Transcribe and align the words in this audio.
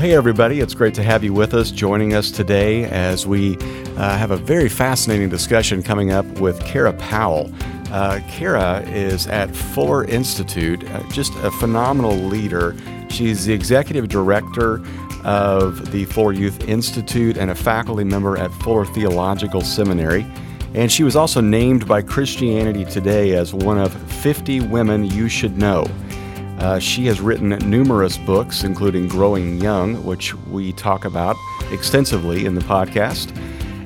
Hey, 0.00 0.14
everybody, 0.14 0.60
it's 0.60 0.72
great 0.72 0.94
to 0.94 1.02
have 1.02 1.22
you 1.22 1.34
with 1.34 1.52
us, 1.52 1.70
joining 1.70 2.14
us 2.14 2.30
today 2.30 2.84
as 2.84 3.26
we 3.26 3.58
uh, 3.58 4.16
have 4.16 4.30
a 4.30 4.36
very 4.38 4.70
fascinating 4.70 5.28
discussion 5.28 5.82
coming 5.82 6.10
up 6.10 6.24
with 6.40 6.58
Kara 6.64 6.94
Powell. 6.94 7.52
Uh, 7.90 8.18
Kara 8.26 8.80
is 8.86 9.26
at 9.26 9.54
Fuller 9.54 10.06
Institute, 10.06 10.90
uh, 10.90 11.02
just 11.10 11.34
a 11.42 11.50
phenomenal 11.50 12.16
leader. 12.16 12.74
She's 13.10 13.44
the 13.44 13.52
executive 13.52 14.08
director 14.08 14.82
of 15.22 15.92
the 15.92 16.06
Fuller 16.06 16.32
Youth 16.32 16.66
Institute 16.66 17.36
and 17.36 17.50
a 17.50 17.54
faculty 17.54 18.02
member 18.02 18.38
at 18.38 18.50
Fuller 18.62 18.86
Theological 18.86 19.60
Seminary. 19.60 20.24
And 20.72 20.90
she 20.90 21.02
was 21.02 21.14
also 21.14 21.42
named 21.42 21.86
by 21.86 22.00
Christianity 22.00 22.86
Today 22.86 23.34
as 23.34 23.52
one 23.52 23.76
of 23.76 23.92
50 24.22 24.60
women 24.60 25.04
you 25.04 25.28
should 25.28 25.58
know. 25.58 25.84
Uh, 26.60 26.78
she 26.78 27.06
has 27.06 27.22
written 27.22 27.48
numerous 27.68 28.18
books, 28.18 28.64
including 28.64 29.08
Growing 29.08 29.58
Young, 29.60 30.04
which 30.04 30.34
we 30.34 30.72
talk 30.74 31.06
about 31.06 31.34
extensively 31.72 32.44
in 32.44 32.54
the 32.54 32.60
podcast, 32.60 33.34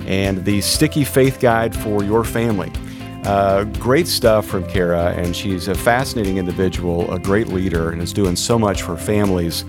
and 0.09 0.45
the 0.45 0.61
Sticky 0.61 1.05
Faith 1.05 1.39
Guide 1.41 1.75
for 1.75 2.03
Your 2.03 2.25
Family. 2.25 2.73
Uh, 3.25 3.63
great 3.79 4.09
stuff 4.09 4.45
from 4.45 4.69
Kara, 4.69 5.13
and 5.13 5.35
she's 5.37 5.69
a 5.69 5.75
fascinating 5.75 6.37
individual, 6.37 7.11
a 7.13 7.19
great 7.19 7.47
leader, 7.47 7.91
and 7.91 8.03
is 8.03 8.13
doing 8.13 8.35
so 8.35 8.59
much 8.59 8.83
for 8.83 8.97
families 8.97 9.65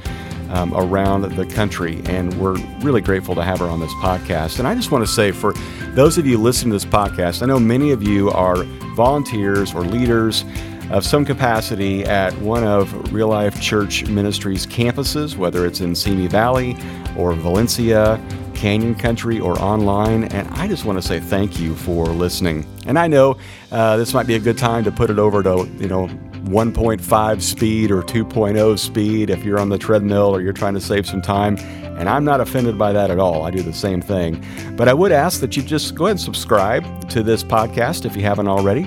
um, 0.50 0.74
around 0.74 1.22
the 1.36 1.46
country. 1.46 2.02
And 2.06 2.34
we're 2.40 2.58
really 2.82 3.02
grateful 3.02 3.36
to 3.36 3.44
have 3.44 3.60
her 3.60 3.68
on 3.68 3.80
this 3.80 3.94
podcast. 3.94 4.58
And 4.58 4.68
I 4.68 4.74
just 4.74 4.92
want 4.92 5.06
to 5.06 5.12
say, 5.12 5.32
for 5.32 5.54
those 5.94 6.18
of 6.18 6.26
you 6.26 6.40
listening 6.40 6.72
to 6.72 6.84
this 6.84 6.92
podcast, 6.92 7.44
I 7.44 7.46
know 7.46 7.60
many 7.60 7.92
of 7.92 8.02
you 8.02 8.32
are 8.32 8.64
volunteers 8.96 9.76
or 9.76 9.82
leaders 9.82 10.44
of 10.92 11.06
some 11.06 11.26
capacity 11.26 12.04
at 12.04 12.34
one 12.40 12.64
of 12.64 13.12
Real 13.12 13.28
Life 13.28 13.60
Church 13.62 14.06
Ministries 14.06 14.66
campuses, 14.66 15.36
whether 15.36 15.66
it's 15.66 15.82
in 15.82 15.96
Simi 15.96 16.28
Valley 16.28 16.78
or 17.18 17.34
Valencia, 17.34 18.24
Canyon 18.54 18.96
Country, 18.96 19.40
or 19.40 19.60
online. 19.60 20.26
And 20.26 20.48
I 20.56 20.68
just 20.68 20.86
want 20.86 21.02
to 21.02 21.08
say 21.08 21.20
thank 21.20 21.60
you 21.60 21.76
for 21.76 22.06
listening. 22.08 22.66
And 22.86 23.00
I 23.00 23.08
know 23.08 23.38
uh, 23.72 23.98
this 23.98 24.14
might 24.14 24.28
be 24.28 24.36
a 24.36 24.40
good 24.40 24.58
time 24.58 24.84
to 24.84 24.92
put 24.92 25.10
it 25.10 25.20
over 25.20 25.44
to, 25.44 25.70
you 25.78 25.88
know, 25.88 26.08
1.5 26.46 27.42
speed 27.42 27.90
or 27.90 28.04
2.0 28.04 28.78
speed 28.78 29.30
if 29.32 29.44
you're 29.44 29.60
on 29.60 29.70
the 29.70 29.80
treadmill 29.80 30.36
or 30.36 30.42
you're 30.42 30.54
trying 30.54 30.76
to 30.76 30.82
save 30.82 31.08
some 31.08 31.22
time. 31.22 31.58
And 31.98 32.08
I'm 32.08 32.24
not 32.24 32.42
offended 32.42 32.78
by 32.78 32.92
that 32.94 33.10
at 33.10 33.20
all. 33.20 33.44
I 33.44 33.52
do 33.52 33.64
the 33.64 33.74
same 33.74 34.02
thing. 34.02 34.46
But 34.76 34.88
I 34.88 34.94
would 34.94 35.12
ask 35.12 35.40
that 35.40 35.58
you 35.58 35.64
just 35.64 35.96
go 35.96 36.06
ahead 36.06 36.12
and 36.12 36.20
subscribe 36.20 37.10
to 37.10 37.24
this 37.24 37.44
podcast 37.44 38.06
if 38.06 38.16
you 38.16 38.22
haven't 38.22 38.48
already. 38.48 38.84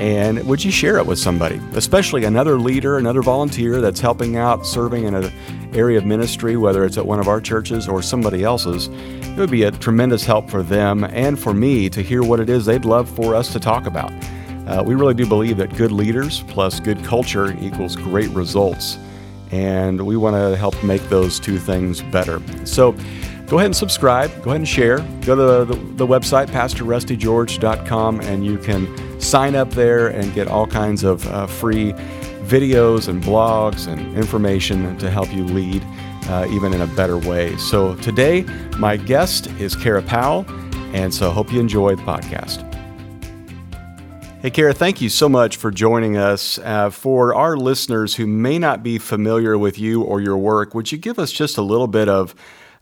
And 0.00 0.42
would 0.46 0.64
you 0.64 0.70
share 0.70 0.96
it 0.96 1.04
with 1.04 1.18
somebody, 1.18 1.60
especially 1.74 2.24
another 2.24 2.58
leader, 2.58 2.96
another 2.96 3.20
volunteer 3.20 3.82
that's 3.82 4.00
helping 4.00 4.38
out, 4.38 4.64
serving 4.64 5.04
in 5.04 5.14
an 5.14 5.30
area 5.74 5.98
of 5.98 6.06
ministry, 6.06 6.56
whether 6.56 6.86
it's 6.86 6.96
at 6.96 7.04
one 7.04 7.20
of 7.20 7.28
our 7.28 7.38
churches 7.38 7.86
or 7.86 8.00
somebody 8.00 8.42
else's? 8.42 8.88
It 8.88 9.36
would 9.36 9.50
be 9.50 9.64
a 9.64 9.70
tremendous 9.70 10.24
help 10.24 10.48
for 10.48 10.62
them 10.62 11.04
and 11.04 11.38
for 11.38 11.52
me 11.52 11.90
to 11.90 12.00
hear 12.00 12.22
what 12.22 12.40
it 12.40 12.48
is 12.48 12.64
they'd 12.64 12.86
love 12.86 13.10
for 13.14 13.34
us 13.34 13.52
to 13.52 13.60
talk 13.60 13.84
about. 13.84 14.10
Uh, 14.66 14.82
we 14.86 14.94
really 14.94 15.12
do 15.12 15.26
believe 15.26 15.58
that 15.58 15.76
good 15.76 15.92
leaders 15.92 16.44
plus 16.48 16.80
good 16.80 17.04
culture 17.04 17.54
equals 17.60 17.94
great 17.94 18.30
results. 18.30 18.98
And 19.50 20.06
we 20.06 20.16
want 20.16 20.34
to 20.34 20.56
help 20.56 20.82
make 20.82 21.02
those 21.10 21.38
two 21.38 21.58
things 21.58 22.00
better. 22.00 22.40
So, 22.64 22.96
go 23.50 23.58
ahead 23.58 23.66
and 23.66 23.76
subscribe, 23.76 24.30
go 24.44 24.50
ahead 24.50 24.60
and 24.60 24.68
share. 24.68 24.98
Go 25.22 25.34
to 25.34 25.74
the, 25.74 25.74
the 25.96 26.06
website, 26.06 26.46
pastorrustygeorge.com, 26.50 28.20
and 28.20 28.46
you 28.46 28.56
can 28.56 29.20
sign 29.20 29.56
up 29.56 29.68
there 29.72 30.06
and 30.06 30.32
get 30.34 30.46
all 30.46 30.68
kinds 30.68 31.02
of 31.02 31.26
uh, 31.26 31.48
free 31.48 31.92
videos 32.44 33.08
and 33.08 33.20
blogs 33.20 33.88
and 33.88 34.16
information 34.16 34.96
to 34.98 35.10
help 35.10 35.32
you 35.34 35.44
lead 35.44 35.82
uh, 36.28 36.46
even 36.48 36.72
in 36.72 36.80
a 36.80 36.86
better 36.86 37.18
way. 37.18 37.56
So 37.56 37.96
today, 37.96 38.42
my 38.78 38.96
guest 38.96 39.48
is 39.58 39.74
Kara 39.74 40.02
Powell, 40.02 40.46
and 40.94 41.12
so 41.12 41.30
hope 41.30 41.52
you 41.52 41.58
enjoy 41.58 41.96
the 41.96 42.02
podcast. 42.02 42.64
Hey, 44.42 44.50
Kara, 44.50 44.72
thank 44.72 45.00
you 45.00 45.08
so 45.08 45.28
much 45.28 45.56
for 45.56 45.72
joining 45.72 46.16
us. 46.16 46.58
Uh, 46.58 46.88
for 46.90 47.34
our 47.34 47.56
listeners 47.56 48.14
who 48.14 48.28
may 48.28 48.60
not 48.60 48.84
be 48.84 48.96
familiar 48.98 49.58
with 49.58 49.76
you 49.76 50.02
or 50.02 50.20
your 50.20 50.38
work, 50.38 50.72
would 50.72 50.92
you 50.92 50.98
give 50.98 51.18
us 51.18 51.32
just 51.32 51.58
a 51.58 51.62
little 51.62 51.88
bit 51.88 52.08
of 52.08 52.32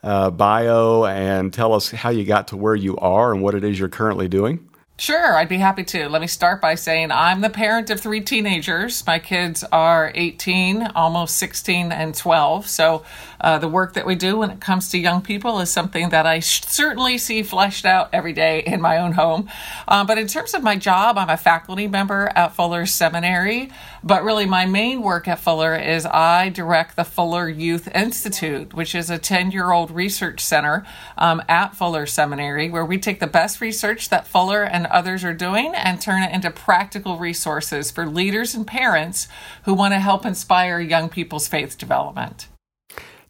uh, 0.02 0.30
bio 0.30 1.04
and 1.04 1.52
tell 1.52 1.72
us 1.72 1.90
how 1.90 2.10
you 2.10 2.24
got 2.24 2.48
to 2.48 2.56
where 2.56 2.74
you 2.74 2.96
are 2.98 3.32
and 3.32 3.42
what 3.42 3.54
it 3.54 3.64
is 3.64 3.78
you're 3.78 3.88
currently 3.88 4.28
doing? 4.28 4.68
Sure, 5.00 5.36
I'd 5.36 5.48
be 5.48 5.58
happy 5.58 5.84
to. 5.84 6.08
Let 6.08 6.20
me 6.20 6.26
start 6.26 6.60
by 6.60 6.74
saying 6.74 7.12
I'm 7.12 7.40
the 7.40 7.50
parent 7.50 7.88
of 7.90 8.00
three 8.00 8.20
teenagers. 8.20 9.06
My 9.06 9.20
kids 9.20 9.62
are 9.70 10.10
18, 10.12 10.88
almost 10.96 11.38
16, 11.38 11.92
and 11.92 12.12
12. 12.12 12.66
So, 12.68 13.04
uh, 13.40 13.58
the 13.58 13.68
work 13.68 13.94
that 13.94 14.04
we 14.04 14.16
do 14.16 14.38
when 14.38 14.50
it 14.50 14.60
comes 14.60 14.88
to 14.90 14.98
young 14.98 15.22
people 15.22 15.60
is 15.60 15.70
something 15.70 16.08
that 16.08 16.26
I 16.26 16.40
sh- 16.40 16.62
certainly 16.62 17.16
see 17.16 17.44
fleshed 17.44 17.86
out 17.86 18.08
every 18.12 18.32
day 18.32 18.64
in 18.66 18.80
my 18.80 18.98
own 18.98 19.12
home. 19.12 19.48
Uh, 19.86 20.04
but 20.04 20.18
in 20.18 20.26
terms 20.26 20.52
of 20.52 20.64
my 20.64 20.74
job, 20.74 21.16
I'm 21.16 21.30
a 21.30 21.36
faculty 21.36 21.86
member 21.86 22.32
at 22.34 22.56
Fuller 22.56 22.84
Seminary. 22.84 23.70
But 24.02 24.24
really, 24.24 24.46
my 24.46 24.66
main 24.66 25.02
work 25.02 25.26
at 25.26 25.38
Fuller 25.38 25.76
is 25.76 26.06
I 26.06 26.48
direct 26.48 26.96
the 26.96 27.04
Fuller 27.04 27.48
Youth 27.48 27.88
Institute, 27.94 28.74
which 28.74 28.94
is 28.94 29.10
a 29.10 29.18
10 29.18 29.50
year 29.50 29.72
old 29.72 29.90
research 29.90 30.40
center 30.40 30.86
um, 31.16 31.42
at 31.48 31.74
Fuller 31.74 32.06
Seminary, 32.06 32.70
where 32.70 32.84
we 32.84 32.98
take 32.98 33.20
the 33.20 33.26
best 33.26 33.60
research 33.60 34.08
that 34.08 34.26
Fuller 34.26 34.62
and 34.62 34.86
others 34.86 35.24
are 35.24 35.34
doing 35.34 35.74
and 35.74 36.00
turn 36.00 36.22
it 36.22 36.32
into 36.32 36.50
practical 36.50 37.18
resources 37.18 37.90
for 37.90 38.06
leaders 38.06 38.54
and 38.54 38.66
parents 38.66 39.28
who 39.64 39.74
want 39.74 39.94
to 39.94 40.00
help 40.00 40.24
inspire 40.24 40.80
young 40.80 41.08
people's 41.08 41.48
faith 41.48 41.76
development. 41.76 42.48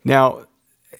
Now, 0.04 0.46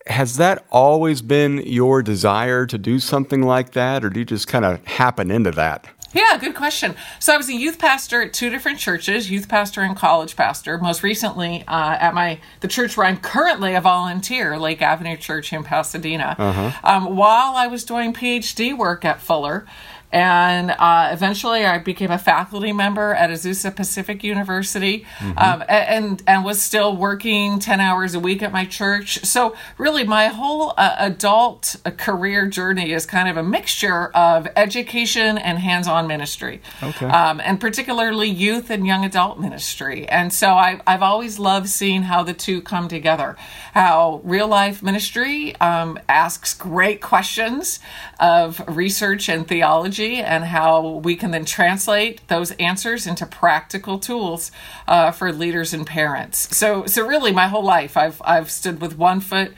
has 0.06 0.36
that 0.36 0.66
always 0.70 1.22
been 1.22 1.58
your 1.58 2.02
desire 2.02 2.66
to 2.66 2.78
do 2.78 2.98
something 2.98 3.42
like 3.42 3.72
that, 3.72 4.04
or 4.04 4.10
do 4.10 4.20
you 4.20 4.26
just 4.26 4.48
kind 4.48 4.64
of 4.64 4.84
happen 4.86 5.30
into 5.30 5.50
that? 5.52 5.86
Yeah, 6.14 6.38
good 6.38 6.54
question. 6.54 6.94
So 7.19 7.34
I 7.34 7.36
was 7.36 7.48
a 7.48 7.54
youth 7.54 7.78
pastor 7.78 8.22
at 8.22 8.32
two 8.32 8.48
different 8.48 8.78
churches, 8.78 9.30
youth 9.30 9.48
pastor 9.48 9.82
and 9.82 9.94
college 9.94 10.36
pastor. 10.36 10.78
Most 10.78 11.02
recently, 11.02 11.64
uh, 11.69 11.96
at 12.00 12.14
my 12.14 12.41
the 12.60 12.69
church 12.69 12.96
where 12.96 13.06
I'm 13.06 13.19
currently 13.19 13.74
a 13.74 13.80
volunteer, 13.80 14.58
Lake 14.58 14.80
Avenue 14.80 15.16
Church 15.16 15.52
in 15.52 15.64
Pasadena. 15.64 16.34
Uh-huh. 16.38 16.72
Um, 16.82 17.16
while 17.16 17.56
I 17.56 17.66
was 17.66 17.84
doing 17.84 18.14
PhD 18.14 18.76
work 18.76 19.04
at 19.04 19.20
Fuller, 19.20 19.66
and 20.10 20.70
uh, 20.70 21.10
eventually 21.12 21.66
I 21.66 21.78
became 21.78 22.10
a 22.10 22.19
faculty 22.19 22.72
member 22.72 23.14
at 23.14 23.30
Azusa 23.30 23.74
Pacific 23.74 24.24
University, 24.24 25.04
mm-hmm. 25.19 25.38
um, 25.38 25.64
and 25.69 26.22
and 26.26 26.44
was 26.44 26.62
still 26.62 26.96
working 26.96 27.58
ten 27.58 27.80
hours 27.80 28.14
a 28.14 28.20
week 28.20 28.42
at 28.42 28.52
my 28.52 28.64
church. 28.64 29.24
So 29.24 29.54
really, 29.76 30.04
my 30.04 30.28
whole 30.28 30.72
uh, 30.78 30.97
adult 30.98 31.76
uh, 31.84 31.91
career 31.91 32.47
journey 32.47 32.92
is 32.92 33.04
kind 33.04 33.28
of 33.28 33.36
a 33.36 33.42
mixture 33.42 34.08
of 34.08 34.48
education 34.56 35.36
and 35.36 35.58
hands-on 35.58 36.06
ministry, 36.06 36.62
okay. 36.82 37.06
um, 37.06 37.41
and 37.41 37.60
particularly 37.60 38.28
youth 38.28 38.70
and 38.70 38.86
young 38.86 39.04
adult 39.04 39.38
ministry. 39.38 40.08
And 40.08 40.32
so 40.32 40.52
I, 40.52 40.80
I've 40.86 41.02
always 41.02 41.38
loved 41.38 41.68
seeing 41.68 42.04
how 42.04 42.22
the 42.22 42.34
two 42.34 42.62
come 42.62 42.88
together. 42.88 43.36
How 43.74 44.22
real 44.24 44.48
life 44.48 44.82
ministry 44.82 45.54
um, 45.56 45.98
asks 46.08 46.54
great 46.54 47.00
questions 47.00 47.78
of 48.18 48.62
research 48.68 49.28
and 49.28 49.47
theology 49.47 49.97
and 50.00 50.44
how 50.44 50.88
we 50.88 51.16
can 51.16 51.31
then 51.31 51.44
translate 51.44 52.26
those 52.28 52.53
answers 52.53 53.06
into 53.06 53.26
practical 53.26 53.98
tools 53.98 54.50
uh, 54.86 55.10
for 55.10 55.32
leaders 55.32 55.75
and 55.75 55.86
parents. 55.86 56.56
So, 56.56 56.86
so 56.86 57.06
really, 57.06 57.32
my 57.32 57.48
whole 57.48 57.64
life, 57.64 57.97
I've 57.97 58.20
I've 58.25 58.50
stood 58.50 58.81
with 58.81 58.97
one 58.97 59.20
foot 59.20 59.53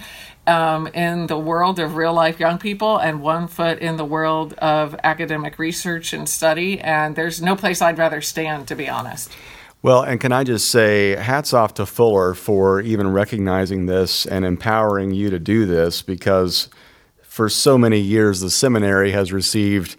um, 0.47 0.87
in 0.89 1.27
the 1.27 1.39
world 1.39 1.79
of 1.79 1.97
real 1.97 2.13
life 2.13 2.41
young 2.41 2.59
people 2.59 2.99
and 2.99 3.23
one 3.23 3.47
foot 3.47 3.79
in 3.79 3.97
the 3.97 4.05
world 4.05 4.55
of 4.55 4.97
academic 5.05 5.59
research 5.59 6.13
and 6.13 6.29
study. 6.29 6.81
And 6.81 7.15
there's 7.15 7.41
no 7.41 7.57
place 7.57 7.83
I'd 7.83 7.99
rather 7.99 8.21
stand, 8.21 8.69
to 8.69 8.75
be 8.75 8.89
honest. 8.89 9.31
Well, 9.83 10.03
and 10.03 10.21
can 10.21 10.33
I 10.33 10.45
just 10.45 10.71
say, 10.71 11.17
hats 11.17 11.55
off 11.55 11.75
to 11.75 11.87
Fuller 11.87 12.35
for 12.35 12.81
even 12.83 13.13
recognizing 13.13 13.87
this 13.87 14.27
and 14.27 14.45
empowering 14.45 15.13
you 15.13 15.31
to 15.31 15.39
do 15.39 15.65
this 15.65 16.03
because 16.03 16.69
for 17.23 17.49
so 17.49 17.79
many 17.79 17.99
years 17.99 18.41
the 18.41 18.51
seminary 18.51 19.13
has 19.13 19.33
received 19.33 19.97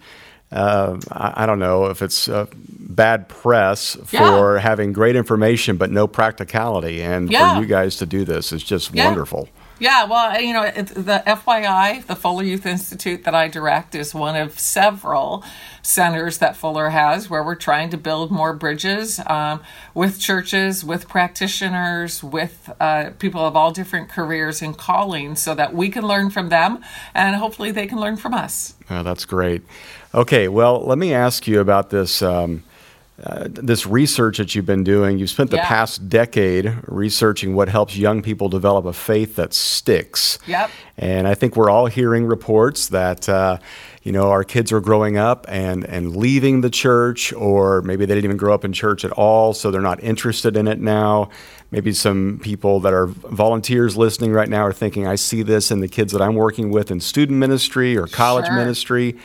uh, 0.52 1.00
I, 1.12 1.44
I, 1.44 1.46
don't 1.46 1.60
know 1.60 1.86
if 1.86 2.02
it's 2.02 2.28
uh, 2.28 2.46
bad 2.56 3.30
press 3.30 3.96
for 4.06 4.56
yeah. 4.56 4.60
having 4.60 4.92
great 4.92 5.16
information 5.16 5.78
but 5.78 5.92
no 5.92 6.08
practicality. 6.08 7.02
And 7.02 7.32
yeah. 7.32 7.56
for 7.56 7.62
you 7.62 7.68
guys 7.68 7.96
to 7.98 8.06
do 8.06 8.26
this 8.26 8.52
is 8.52 8.64
just 8.64 8.94
yeah. 8.94 9.06
wonderful. 9.06 9.48
Yeah, 9.82 10.04
well, 10.04 10.40
you 10.40 10.54
know, 10.54 10.70
the 10.70 11.24
FYI, 11.26 12.06
the 12.06 12.16
Fuller 12.16 12.44
Youth 12.44 12.68
Institute 12.68 13.24
that 13.24 13.34
I 13.34 13.48
direct 13.48 13.96
is 13.96 14.14
one 14.14 14.36
of 14.36 14.60
several 14.60 15.44
centers 15.82 16.38
that 16.38 16.56
Fuller 16.56 16.90
has 16.90 17.32
where 17.32 17.44
we're 17.44 17.56
trying 17.56 17.90
to 17.90 17.98
build 17.98 18.30
more 18.30 18.54
bridges 18.54 19.20
um, 19.26 19.64
with 19.96 20.20
churches, 20.20 20.86
with 20.86 21.10
practitioners, 21.10 22.24
with 22.24 22.72
uh, 22.80 23.10
people 23.18 23.44
of 23.44 23.56
all 23.56 23.72
different 23.72 24.08
careers 24.08 24.62
and 24.62 24.78
callings 24.78 25.42
so 25.42 25.56
that 25.56 25.74
we 25.74 25.90
can 25.90 26.06
learn 26.08 26.30
from 26.30 26.50
them 26.50 26.84
and 27.16 27.38
hopefully 27.38 27.72
they 27.72 27.88
can 27.88 28.00
learn 28.00 28.18
from 28.18 28.36
us. 28.36 28.76
Oh, 28.88 29.02
that's 29.02 29.26
great. 29.26 29.64
Okay, 30.14 30.48
well, 30.48 30.82
let 30.86 30.98
me 30.98 31.14
ask 31.14 31.48
you 31.48 31.60
about 31.62 31.90
this. 31.90 32.22
Um, 32.22 32.64
uh, 33.24 33.48
this 33.52 33.86
research 33.86 34.40
that 34.40 34.56
you've 34.56 34.66
been 34.66 34.84
doing. 34.84 35.20
You've 35.20 35.30
spent 35.30 35.52
the 35.52 35.58
Yeah. 35.58 35.68
past 35.68 36.10
decade 36.10 36.74
researching 36.88 37.54
what 37.54 37.70
helps 37.70 37.96
young 37.96 38.24
people 38.24 38.50
develop 38.50 38.84
a 38.86 38.94
faith 38.94 39.36
that 39.36 39.54
sticks. 39.54 40.40
Yep. 40.48 40.72
And 40.98 41.28
I 41.28 41.36
think 41.36 41.56
we're 41.56 41.70
all 41.70 41.86
hearing 41.86 42.26
reports 42.26 42.88
that, 42.88 43.30
uh, 43.30 43.58
you 44.02 44.12
know, 44.12 44.32
our 44.32 44.44
kids 44.44 44.72
are 44.72 44.80
growing 44.80 45.18
up 45.18 45.46
and, 45.48 45.86
and 45.86 46.16
leaving 46.16 46.62
the 46.62 46.72
church, 46.72 47.32
or 47.34 47.84
maybe 47.84 48.08
they 48.08 48.16
didn't 48.16 48.26
even 48.26 48.38
grow 48.38 48.56
up 48.56 48.66
in 48.66 48.74
church 48.74 49.06
at 49.06 49.12
all, 49.12 49.54
so 49.54 49.70
they're 49.70 49.82
not 49.82 50.02
interested 50.04 50.58
in 50.58 50.68
it 50.68 50.80
now. 50.80 51.30
Maybe 51.70 51.94
some 51.94 52.40
people 52.42 52.80
that 52.80 52.92
are 52.94 53.06
volunteers 53.06 53.98
listening 53.98 54.34
right 54.34 54.50
now 54.50 54.66
are 54.66 54.74
thinking, 54.74 55.06
I 55.06 55.14
see 55.14 55.44
this 55.44 55.70
in 55.70 55.80
the 55.80 55.88
kids 55.88 56.12
that 56.14 56.24
I'm 56.24 56.34
working 56.34 56.72
with 56.72 56.90
in 56.90 57.00
student 57.00 57.38
ministry 57.38 57.96
or 57.96 58.08
college 58.08 58.48
Sure. 58.48 58.56
ministry. 58.56 59.16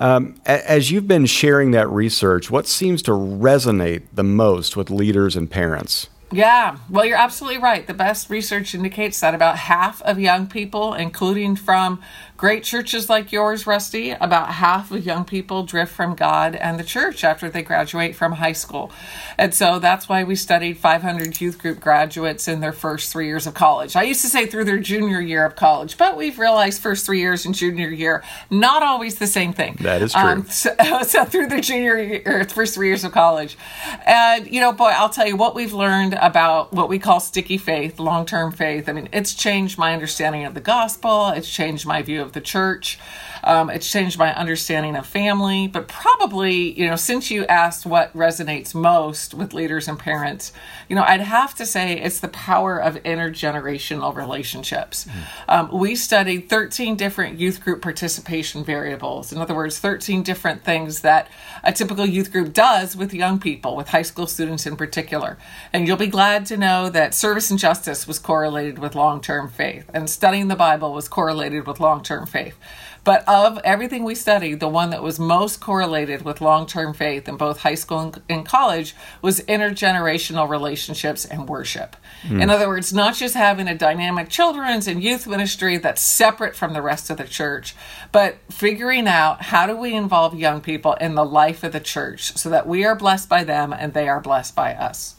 Um, 0.00 0.34
as 0.46 0.90
you've 0.90 1.08
been 1.08 1.26
sharing 1.26 1.70
that 1.72 1.88
research, 1.88 2.50
what 2.50 2.66
seems 2.66 3.02
to 3.02 3.12
resonate 3.12 4.02
the 4.12 4.24
most 4.24 4.76
with 4.76 4.90
leaders 4.90 5.36
and 5.36 5.50
parents? 5.50 6.08
Yeah, 6.32 6.78
well, 6.88 7.04
you're 7.04 7.18
absolutely 7.18 7.58
right. 7.58 7.86
The 7.86 7.92
best 7.92 8.30
research 8.30 8.74
indicates 8.74 9.20
that 9.20 9.34
about 9.34 9.58
half 9.58 10.00
of 10.02 10.18
young 10.18 10.46
people, 10.46 10.94
including 10.94 11.56
from 11.56 12.00
great 12.42 12.64
churches 12.64 13.08
like 13.08 13.30
yours, 13.30 13.68
Rusty, 13.68 14.10
about 14.10 14.48
half 14.54 14.90
of 14.90 15.06
young 15.06 15.24
people 15.24 15.62
drift 15.62 15.92
from 15.92 16.16
God 16.16 16.56
and 16.56 16.76
the 16.76 16.82
church 16.82 17.22
after 17.22 17.48
they 17.48 17.62
graduate 17.62 18.16
from 18.16 18.32
high 18.32 18.52
school. 18.52 18.90
And 19.38 19.54
so 19.54 19.78
that's 19.78 20.08
why 20.08 20.24
we 20.24 20.34
studied 20.34 20.76
500 20.76 21.40
youth 21.40 21.60
group 21.60 21.78
graduates 21.78 22.48
in 22.48 22.58
their 22.58 22.72
first 22.72 23.12
three 23.12 23.26
years 23.28 23.46
of 23.46 23.54
college. 23.54 23.94
I 23.94 24.02
used 24.02 24.22
to 24.22 24.26
say 24.26 24.46
through 24.46 24.64
their 24.64 24.80
junior 24.80 25.20
year 25.20 25.46
of 25.46 25.54
college, 25.54 25.96
but 25.96 26.16
we've 26.16 26.36
realized 26.36 26.82
first 26.82 27.06
three 27.06 27.20
years 27.20 27.46
and 27.46 27.54
junior 27.54 27.90
year, 27.90 28.24
not 28.50 28.82
always 28.82 29.20
the 29.20 29.28
same 29.28 29.52
thing. 29.52 29.76
That 29.78 30.02
is 30.02 30.12
true. 30.12 30.22
Um, 30.22 30.46
so, 30.46 30.74
so 31.06 31.24
through 31.24 31.46
the 31.46 31.60
junior 31.60 31.96
year, 31.96 32.22
or 32.26 32.44
first 32.46 32.74
three 32.74 32.88
years 32.88 33.04
of 33.04 33.12
college, 33.12 33.56
and 34.04 34.48
you 34.48 34.58
know, 34.58 34.72
boy, 34.72 34.90
I'll 34.92 35.10
tell 35.10 35.28
you 35.28 35.36
what 35.36 35.54
we've 35.54 35.72
learned 35.72 36.14
about 36.14 36.72
what 36.72 36.88
we 36.88 36.98
call 36.98 37.20
sticky 37.20 37.58
faith, 37.58 38.00
long-term 38.00 38.50
faith. 38.50 38.88
I 38.88 38.94
mean, 38.94 39.08
it's 39.12 39.32
changed 39.32 39.78
my 39.78 39.92
understanding 39.92 40.44
of 40.44 40.54
the 40.54 40.60
gospel. 40.60 41.28
It's 41.28 41.48
changed 41.48 41.86
my 41.86 42.02
view 42.02 42.20
of 42.20 42.31
the 42.32 42.40
church. 42.40 42.98
Um, 43.44 43.70
it's 43.70 43.90
changed 43.90 44.18
my 44.18 44.34
understanding 44.34 44.96
of 44.96 45.06
family. 45.06 45.66
But 45.66 45.88
probably, 45.88 46.78
you 46.78 46.88
know, 46.88 46.96
since 46.96 47.30
you 47.30 47.44
asked 47.46 47.84
what 47.86 48.12
resonates 48.14 48.74
most 48.74 49.34
with 49.34 49.52
leaders 49.52 49.88
and 49.88 49.98
parents, 49.98 50.52
you 50.88 50.96
know, 50.96 51.02
I'd 51.02 51.20
have 51.20 51.54
to 51.56 51.66
say 51.66 51.98
it's 51.98 52.20
the 52.20 52.28
power 52.28 52.78
of 52.78 52.94
intergenerational 53.02 54.14
relationships. 54.14 55.06
Um, 55.48 55.70
we 55.72 55.96
studied 55.96 56.48
13 56.48 56.96
different 56.96 57.38
youth 57.38 57.60
group 57.62 57.82
participation 57.82 58.64
variables. 58.64 59.32
In 59.32 59.38
other 59.38 59.54
words, 59.54 59.78
13 59.78 60.22
different 60.22 60.64
things 60.64 61.00
that 61.00 61.28
a 61.64 61.72
typical 61.72 62.06
youth 62.06 62.30
group 62.30 62.52
does 62.52 62.96
with 62.96 63.12
young 63.14 63.38
people, 63.38 63.76
with 63.76 63.88
high 63.88 64.02
school 64.02 64.26
students 64.26 64.66
in 64.66 64.76
particular. 64.76 65.38
And 65.72 65.86
you'll 65.86 65.96
be 65.96 66.06
glad 66.06 66.46
to 66.46 66.56
know 66.56 66.88
that 66.90 67.14
service 67.14 67.50
and 67.50 67.58
justice 67.58 68.06
was 68.06 68.18
correlated 68.18 68.78
with 68.78 68.94
long 68.94 69.20
term 69.20 69.48
faith, 69.48 69.90
and 69.92 70.08
studying 70.08 70.48
the 70.48 70.56
Bible 70.56 70.92
was 70.92 71.08
correlated 71.08 71.66
with 71.66 71.80
long 71.80 72.02
term 72.02 72.21
faith. 72.26 72.56
But 73.04 73.26
of 73.28 73.58
everything 73.64 74.04
we 74.04 74.14
studied, 74.14 74.60
the 74.60 74.68
one 74.68 74.90
that 74.90 75.02
was 75.02 75.18
most 75.18 75.60
correlated 75.60 76.22
with 76.22 76.40
long 76.40 76.66
term 76.66 76.94
faith 76.94 77.28
in 77.28 77.36
both 77.36 77.60
high 77.60 77.74
school 77.74 78.14
and, 78.28 78.46
college 78.46 78.94
was 79.20 79.40
intergenerational 79.42 80.48
relationships 80.48 81.24
and 81.24 81.48
worship. 81.48 81.96
Hmm. 82.22 82.40
In 82.40 82.50
other 82.50 82.68
words, 82.68 82.92
not 82.92 83.14
just 83.14 83.34
having 83.34 83.66
a 83.66 83.76
dynamic 83.76 84.28
children's 84.28 84.86
and 84.86 85.02
youth 85.02 85.26
ministry 85.26 85.78
that's 85.78 86.00
separate 86.00 86.54
from 86.54 86.74
the 86.74 86.82
rest 86.82 87.10
of 87.10 87.16
the 87.16 87.24
church, 87.24 87.74
but 88.12 88.36
figuring 88.50 89.08
out 89.08 89.42
how 89.42 89.66
do 89.66 89.76
we 89.76 89.94
involve 89.94 90.38
young 90.38 90.60
people 90.60 90.94
in 90.94 91.14
the 91.14 91.24
life 91.24 91.64
of 91.64 91.72
the 91.72 91.80
church 91.80 92.36
so 92.36 92.50
that 92.50 92.66
we 92.66 92.84
are 92.84 92.94
blessed 92.94 93.28
by 93.28 93.42
them 93.42 93.72
and 93.72 93.94
they 93.94 94.08
are 94.08 94.20
blessed 94.20 94.54
by 94.54 94.74
us. 94.74 95.16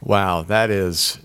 Wow, 0.00 0.42
that 0.42 0.70
is 0.70 1.18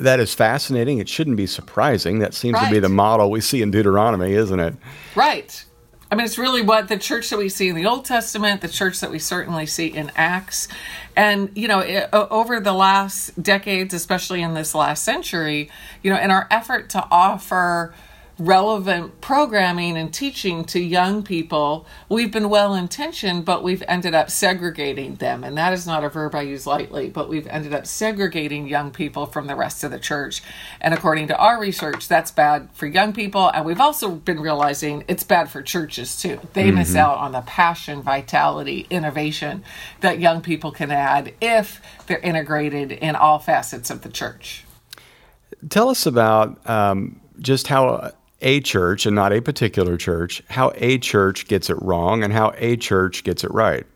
that 0.00 0.20
is 0.20 0.34
fascinating. 0.34 0.98
It 0.98 1.08
shouldn't 1.08 1.36
be 1.36 1.46
surprising. 1.46 2.18
That 2.18 2.34
seems 2.34 2.58
to 2.58 2.70
be 2.70 2.78
the 2.78 2.88
model 2.88 3.30
we 3.30 3.40
see 3.40 3.62
in 3.62 3.70
Deuteronomy, 3.70 4.32
isn't 4.32 4.60
it? 4.60 4.74
Right. 5.14 5.64
I 6.12 6.16
mean, 6.16 6.24
it's 6.24 6.38
really 6.38 6.60
what 6.60 6.88
the 6.88 6.98
church 6.98 7.30
that 7.30 7.38
we 7.38 7.48
see 7.48 7.68
in 7.68 7.76
the 7.76 7.86
Old 7.86 8.04
Testament, 8.04 8.62
the 8.62 8.68
church 8.68 8.98
that 8.98 9.12
we 9.12 9.20
certainly 9.20 9.64
see 9.64 9.86
in 9.86 10.10
Acts. 10.16 10.66
And, 11.14 11.50
you 11.54 11.68
know, 11.68 11.78
it, 11.78 12.08
over 12.12 12.58
the 12.58 12.72
last 12.72 13.40
decades, 13.40 13.94
especially 13.94 14.42
in 14.42 14.54
this 14.54 14.74
last 14.74 15.04
century, 15.04 15.70
you 16.02 16.10
know, 16.12 16.18
in 16.18 16.32
our 16.32 16.48
effort 16.50 16.90
to 16.90 17.06
offer 17.12 17.94
relevant 18.40 19.20
programming 19.20 19.98
and 19.98 20.12
teaching 20.12 20.64
to 20.64 20.80
young 20.80 21.22
people, 21.22 21.86
we've 22.08 22.32
been 22.32 22.48
well 22.48 22.74
intentioned, 22.74 23.44
but 23.44 23.62
we've 23.62 23.82
ended 23.86 24.14
up 24.14 24.30
segregating 24.30 25.16
them. 25.16 25.44
And 25.44 25.56
that 25.58 25.74
is 25.74 25.86
not 25.86 26.02
a 26.02 26.08
verb 26.08 26.34
I 26.34 26.40
use 26.42 26.66
lightly, 26.66 27.10
but 27.10 27.28
we've 27.28 27.46
ended 27.48 27.74
up 27.74 27.86
segregating 27.86 28.66
young 28.66 28.90
people 28.90 29.26
from 29.26 29.46
the 29.46 29.54
rest 29.54 29.84
of 29.84 29.90
the 29.90 29.98
church. 29.98 30.42
And 30.80 30.94
according 30.94 31.28
to 31.28 31.36
our 31.36 31.60
research, 31.60 32.08
that's 32.08 32.30
bad 32.30 32.70
for 32.72 32.86
young 32.86 33.12
people. 33.12 33.50
And 33.52 33.66
we've 33.66 33.80
also 33.80 34.10
been 34.12 34.40
realizing 34.40 35.04
it's 35.06 35.22
bad 35.22 35.50
for 35.50 35.60
churches 35.60 36.20
too. 36.20 36.40
They 36.54 36.70
miss 36.70 36.96
out 36.96 37.18
on 37.18 37.32
the 37.32 37.42
passion, 37.42 38.00
vitality, 38.00 38.86
innovation 38.88 39.62
that 40.00 40.18
young 40.18 40.40
people 40.40 40.72
can 40.72 40.90
add 40.90 41.34
if 41.42 41.82
they're 42.06 42.18
integrated 42.18 42.90
in 42.90 43.14
all 43.16 43.38
facets 43.38 43.90
of 43.90 44.00
the 44.00 44.08
church. 44.08 44.64
Tell 45.68 45.90
us 45.90 46.06
about 46.06 46.66
um, 46.68 47.20
just 47.38 47.66
how 47.66 48.12
a 48.40 48.60
church, 48.60 49.06
and 49.06 49.14
not 49.14 49.32
a 49.32 49.40
particular 49.40 49.96
church, 49.96 50.42
how 50.48 50.72
a 50.76 50.98
church 50.98 51.46
gets 51.46 51.70
it 51.70 51.80
wrong 51.80 52.22
and 52.22 52.32
how 52.32 52.52
a 52.56 52.76
church 52.76 53.24
gets 53.24 53.44
it 53.44 53.50
right. 53.52 53.86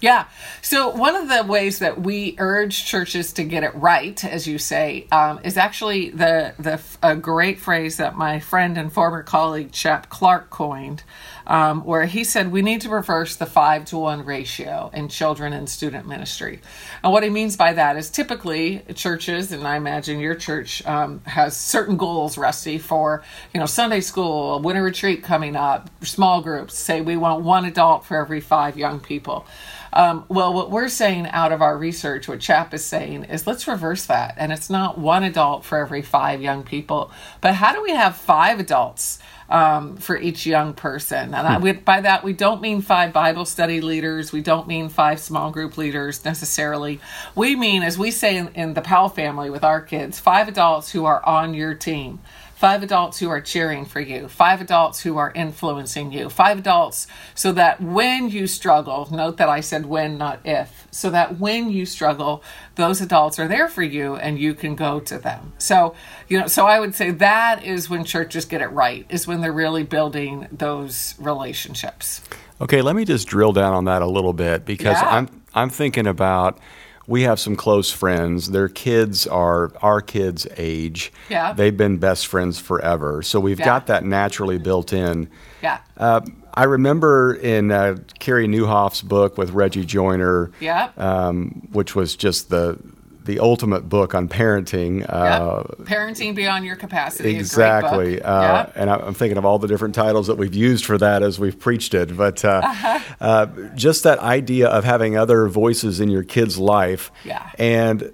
Yeah. 0.00 0.26
So 0.60 0.90
one 0.90 1.16
of 1.16 1.28
the 1.28 1.50
ways 1.50 1.78
that 1.78 2.00
we 2.00 2.34
urge 2.38 2.84
churches 2.84 3.32
to 3.34 3.44
get 3.44 3.64
it 3.64 3.74
right, 3.74 4.22
as 4.22 4.46
you 4.46 4.58
say, 4.58 5.06
um, 5.10 5.40
is 5.42 5.56
actually 5.56 6.10
the 6.10 6.52
the 6.58 6.78
a 7.02 7.16
great 7.16 7.58
phrase 7.58 7.96
that 7.96 8.14
my 8.14 8.38
friend 8.38 8.76
and 8.76 8.92
former 8.92 9.22
colleague 9.22 9.72
Chap 9.72 10.10
Clark 10.10 10.50
coined, 10.50 11.04
um, 11.46 11.84
where 11.84 12.06
he 12.06 12.24
said 12.24 12.50
we 12.50 12.62
need 12.62 12.80
to 12.82 12.88
reverse 12.88 13.36
the 13.36 13.46
five 13.46 13.84
to 13.86 13.98
one 13.98 14.24
ratio 14.24 14.90
in 14.94 15.08
children 15.08 15.52
and 15.52 15.68
student 15.68 16.06
ministry. 16.06 16.60
And 17.02 17.12
what 17.12 17.22
he 17.22 17.30
means 17.30 17.56
by 17.56 17.72
that 17.74 17.96
is 17.96 18.10
typically 18.10 18.82
churches, 18.94 19.52
and 19.52 19.66
I 19.66 19.76
imagine 19.76 20.20
your 20.20 20.34
church 20.34 20.84
um, 20.86 21.20
has 21.24 21.56
certain 21.56 21.96
goals, 21.96 22.38
Rusty, 22.38 22.78
for 22.78 23.22
you 23.52 23.60
know 23.60 23.66
Sunday 23.66 24.00
school, 24.00 24.60
winter 24.60 24.82
retreat 24.82 25.22
coming 25.22 25.56
up, 25.56 25.90
small 26.02 26.40
groups. 26.40 26.76
Say 26.76 27.00
we 27.00 27.16
want 27.16 27.44
one 27.44 27.64
adult 27.64 28.04
for 28.04 28.16
every 28.16 28.40
five 28.40 28.78
young 28.78 29.00
people. 29.00 29.46
Um, 29.94 30.24
well, 30.28 30.52
what 30.52 30.72
we're 30.72 30.88
saying 30.88 31.28
out 31.28 31.52
of 31.52 31.62
our 31.62 31.78
research, 31.78 32.26
what 32.26 32.40
CHAP 32.40 32.74
is 32.74 32.84
saying, 32.84 33.24
is 33.24 33.46
let's 33.46 33.68
reverse 33.68 34.06
that. 34.06 34.34
And 34.36 34.52
it's 34.52 34.68
not 34.68 34.98
one 34.98 35.22
adult 35.22 35.64
for 35.64 35.78
every 35.78 36.02
five 36.02 36.42
young 36.42 36.64
people, 36.64 37.12
but 37.40 37.54
how 37.54 37.72
do 37.72 37.80
we 37.80 37.92
have 37.92 38.16
five 38.16 38.58
adults 38.58 39.20
um, 39.48 39.96
for 39.96 40.16
each 40.16 40.46
young 40.46 40.74
person? 40.74 41.34
And 41.34 41.46
I, 41.46 41.58
we, 41.58 41.72
by 41.72 42.00
that, 42.00 42.24
we 42.24 42.32
don't 42.32 42.60
mean 42.60 42.82
five 42.82 43.12
Bible 43.12 43.44
study 43.44 43.80
leaders. 43.80 44.32
We 44.32 44.40
don't 44.40 44.66
mean 44.66 44.88
five 44.88 45.20
small 45.20 45.50
group 45.50 45.76
leaders 45.76 46.24
necessarily. 46.24 47.00
We 47.34 47.56
mean, 47.56 47.82
as 47.82 47.98
we 47.98 48.10
say 48.10 48.36
in, 48.36 48.48
in 48.48 48.74
the 48.74 48.82
Powell 48.82 49.08
family 49.08 49.50
with 49.50 49.64
our 49.64 49.80
kids, 49.80 50.18
five 50.18 50.48
adults 50.48 50.92
who 50.92 51.04
are 51.04 51.24
on 51.24 51.54
your 51.54 51.74
team 51.74 52.20
five 52.64 52.82
adults 52.82 53.18
who 53.18 53.28
are 53.28 53.42
cheering 53.42 53.84
for 53.84 54.00
you, 54.00 54.26
five 54.26 54.58
adults 54.58 55.02
who 55.02 55.18
are 55.18 55.30
influencing 55.34 56.10
you, 56.10 56.30
five 56.30 56.58
adults 56.58 57.06
so 57.34 57.52
that 57.52 57.78
when 57.78 58.30
you 58.30 58.46
struggle, 58.46 59.06
note 59.12 59.36
that 59.36 59.50
I 59.50 59.60
said 59.60 59.84
when, 59.84 60.16
not 60.16 60.40
if, 60.46 60.88
so 60.90 61.10
that 61.10 61.38
when 61.38 61.68
you 61.68 61.84
struggle, 61.84 62.42
those 62.76 63.02
adults 63.02 63.38
are 63.38 63.46
there 63.46 63.68
for 63.68 63.82
you 63.82 64.14
and 64.14 64.38
you 64.38 64.54
can 64.54 64.76
go 64.76 64.98
to 64.98 65.18
them. 65.18 65.52
So, 65.58 65.94
you 66.26 66.40
know, 66.40 66.46
so 66.46 66.64
I 66.64 66.80
would 66.80 66.94
say 66.94 67.10
that 67.10 67.62
is 67.62 67.90
when 67.90 68.02
churches 68.02 68.46
get 68.46 68.62
it 68.62 68.68
right, 68.68 69.04
is 69.10 69.26
when 69.26 69.42
they're 69.42 69.52
really 69.52 69.82
building 69.82 70.48
those 70.50 71.16
relationships. 71.18 72.22
Okay, 72.62 72.80
let 72.80 72.96
me 72.96 73.04
just 73.04 73.28
drill 73.28 73.52
down 73.52 73.74
on 73.74 73.84
that 73.84 74.00
a 74.00 74.06
little 74.06 74.32
bit 74.32 74.64
because 74.64 74.96
Yeah. 75.02 75.10
I'm 75.10 75.42
I'm 75.52 75.68
thinking 75.68 76.06
about 76.06 76.58
we 77.06 77.22
have 77.22 77.38
some 77.38 77.56
close 77.56 77.90
friends. 77.90 78.50
Their 78.50 78.68
kids 78.68 79.26
are 79.26 79.72
our 79.82 80.00
kids' 80.00 80.46
age. 80.56 81.12
Yeah. 81.28 81.52
They've 81.52 81.76
been 81.76 81.98
best 81.98 82.26
friends 82.26 82.58
forever. 82.58 83.22
So 83.22 83.40
we've 83.40 83.58
Yeah. 83.58 83.66
got 83.66 83.86
that 83.88 84.04
naturally 84.04 84.58
built 84.58 84.92
in. 84.92 85.28
Yeah. 85.62 85.78
Uh, 85.96 86.20
I 86.54 86.64
remember 86.64 87.34
in 87.34 87.70
uh, 87.72 87.96
Carey 88.20 88.46
Nieuwhof's 88.46 89.02
book 89.02 89.36
with 89.36 89.50
Reggie 89.50 89.84
Joiner, 89.84 90.50
Yeah. 90.60 90.90
um, 90.96 91.68
which 91.72 91.94
was 91.94 92.14
just 92.16 92.48
the 92.48 92.78
the 93.24 93.38
ultimate 93.40 93.88
book 93.88 94.14
on 94.14 94.28
parenting. 94.28 95.04
Uh, 95.08 95.62
Parenting 95.84 96.34
beyond 96.34 96.64
your 96.64 96.76
capacity. 96.76 97.36
Exactly. 97.36 98.20
Uh, 98.22 98.42
Yep. 98.42 98.72
And 98.76 98.90
I'm 98.90 99.14
thinking 99.14 99.38
of 99.38 99.44
all 99.44 99.58
the 99.58 99.66
different 99.68 99.94
titles 99.94 100.26
that 100.26 100.36
we've 100.36 100.54
used 100.54 100.84
for 100.84 100.98
that 100.98 101.22
as 101.22 101.38
we've 101.38 101.58
preached 101.58 101.94
it. 101.94 102.16
But 102.16 102.44
uh, 102.44 102.60
Uh-huh. 102.64 102.98
uh, 103.20 103.46
just 103.74 104.02
that 104.02 104.18
idea 104.18 104.68
of 104.68 104.84
having 104.84 105.16
other 105.16 105.48
voices 105.48 106.00
in 106.00 106.08
your 106.10 106.22
kid's 106.22 106.58
life 106.58 107.10
Yeah. 107.24 107.50
and 107.58 108.12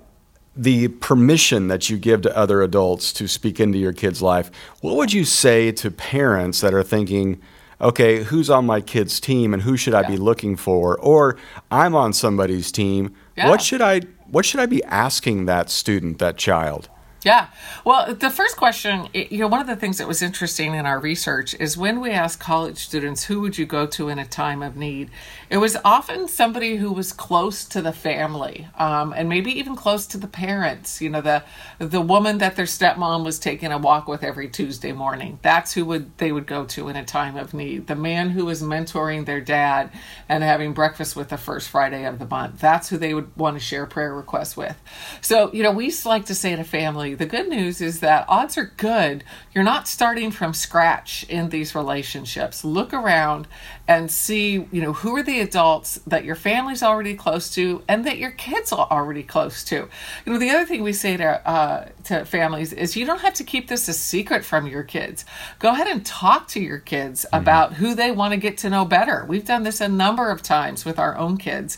the 0.56 0.88
permission 0.88 1.68
that 1.68 1.88
you 1.88 1.96
give 1.96 2.22
to 2.22 2.36
other 2.36 2.60
adults 2.62 3.12
to 3.14 3.26
speak 3.28 3.60
into 3.60 3.78
your 3.78 3.92
kid's 3.92 4.20
life. 4.20 4.50
What 4.80 4.96
would 4.96 5.12
you 5.12 5.24
say 5.24 5.72
to 5.72 5.90
parents 5.90 6.60
that 6.60 6.74
are 6.74 6.82
thinking, 6.82 7.40
okay, 7.80 8.24
who's 8.24 8.50
on 8.50 8.66
my 8.66 8.80
kid's 8.80 9.20
team 9.20 9.54
and 9.54 9.62
who 9.62 9.76
should 9.76 9.94
I 9.94 10.02
be 10.06 10.16
looking 10.18 10.56
for? 10.56 10.98
Or 10.98 11.36
I'm 11.70 11.94
on 11.94 12.12
somebody's 12.12 12.70
team. 12.70 13.14
Yeah. 13.36 13.48
What 13.48 13.62
should 13.62 13.80
I 13.80 14.02
what 14.30 14.44
should 14.44 14.60
I 14.60 14.66
be 14.66 14.82
asking 14.84 15.46
that 15.46 15.70
student, 15.70 16.18
that 16.18 16.36
child? 16.36 16.88
Yeah. 17.22 17.48
Well, 17.84 18.14
the 18.14 18.30
first 18.30 18.56
question, 18.56 19.08
you 19.12 19.38
know, 19.40 19.46
one 19.46 19.60
of 19.60 19.66
the 19.66 19.76
things 19.76 19.98
that 19.98 20.08
was 20.08 20.22
interesting 20.22 20.74
in 20.74 20.86
our 20.86 20.98
research 20.98 21.54
is 21.60 21.76
when 21.76 22.00
we 22.00 22.10
asked 22.10 22.40
college 22.40 22.78
students, 22.78 23.24
who 23.24 23.42
would 23.42 23.58
you 23.58 23.66
go 23.66 23.86
to 23.88 24.08
in 24.08 24.18
a 24.18 24.24
time 24.24 24.62
of 24.62 24.74
need? 24.74 25.10
It 25.50 25.58
was 25.58 25.76
often 25.84 26.28
somebody 26.28 26.76
who 26.76 26.90
was 26.92 27.12
close 27.12 27.66
to 27.66 27.82
the 27.82 27.92
family 27.92 28.68
um, 28.78 29.12
and 29.12 29.28
maybe 29.28 29.50
even 29.58 29.76
close 29.76 30.06
to 30.08 30.18
the 30.18 30.26
parents. 30.26 31.02
You 31.02 31.10
know, 31.10 31.20
the 31.20 31.44
the 31.78 32.00
woman 32.00 32.38
that 32.38 32.56
their 32.56 32.64
stepmom 32.64 33.24
was 33.24 33.38
taking 33.38 33.70
a 33.70 33.76
walk 33.78 34.08
with 34.08 34.24
every 34.24 34.48
Tuesday 34.48 34.92
morning. 34.92 35.38
That's 35.42 35.74
who 35.74 35.84
would 35.86 36.16
they 36.16 36.32
would 36.32 36.46
go 36.46 36.64
to 36.66 36.88
in 36.88 36.96
a 36.96 37.04
time 37.04 37.36
of 37.36 37.52
need. 37.52 37.86
The 37.86 37.96
man 37.96 38.30
who 38.30 38.46
was 38.46 38.62
mentoring 38.62 39.26
their 39.26 39.42
dad 39.42 39.90
and 40.26 40.42
having 40.42 40.72
breakfast 40.72 41.16
with 41.16 41.28
the 41.28 41.36
first 41.36 41.68
Friday 41.68 42.06
of 42.06 42.18
the 42.18 42.26
month. 42.26 42.60
That's 42.60 42.88
who 42.88 42.96
they 42.96 43.12
would 43.12 43.36
want 43.36 43.56
to 43.56 43.60
share 43.60 43.84
prayer 43.84 44.14
requests 44.14 44.56
with. 44.56 44.80
So, 45.20 45.52
you 45.52 45.62
know, 45.62 45.72
we 45.72 45.90
like 46.06 46.26
to 46.26 46.34
say 46.34 46.56
to 46.56 46.64
the 47.14 47.26
good 47.26 47.48
news 47.48 47.80
is 47.80 48.00
that 48.00 48.24
odds 48.28 48.56
are 48.58 48.72
good. 48.76 49.24
You're 49.52 49.64
not 49.64 49.88
starting 49.88 50.30
from 50.30 50.54
scratch 50.54 51.24
in 51.28 51.48
these 51.48 51.74
relationships. 51.74 52.64
Look 52.64 52.92
around 52.92 53.46
and 53.90 54.08
see, 54.08 54.68
you 54.70 54.80
know, 54.80 54.92
who 54.92 55.16
are 55.16 55.22
the 55.22 55.40
adults 55.40 55.98
that 56.06 56.24
your 56.24 56.36
family's 56.36 56.80
already 56.80 57.12
close 57.12 57.52
to 57.52 57.82
and 57.88 58.04
that 58.04 58.18
your 58.18 58.30
kids 58.30 58.72
are 58.72 58.86
already 58.88 59.24
close 59.24 59.64
to. 59.64 59.88
You 60.24 60.32
know, 60.32 60.38
the 60.38 60.50
other 60.50 60.64
thing 60.64 60.84
we 60.84 60.92
say 60.92 61.16
to 61.16 61.48
uh, 61.48 61.88
to 62.04 62.24
families 62.24 62.72
is 62.72 62.96
you 62.96 63.04
don't 63.04 63.20
have 63.22 63.34
to 63.34 63.42
keep 63.42 63.66
this 63.66 63.88
a 63.88 63.92
secret 63.92 64.44
from 64.44 64.68
your 64.68 64.84
kids. 64.84 65.24
Go 65.58 65.72
ahead 65.72 65.88
and 65.88 66.06
talk 66.06 66.46
to 66.48 66.60
your 66.60 66.78
kids 66.78 67.26
mm-hmm. 67.26 67.42
about 67.42 67.72
who 67.74 67.96
they 67.96 68.12
want 68.12 68.32
to 68.32 68.36
get 68.36 68.58
to 68.58 68.70
know 68.70 68.84
better. 68.84 69.24
We've 69.28 69.44
done 69.44 69.64
this 69.64 69.80
a 69.80 69.88
number 69.88 70.30
of 70.30 70.40
times 70.40 70.84
with 70.84 71.00
our 71.00 71.18
own 71.18 71.36
kids. 71.36 71.76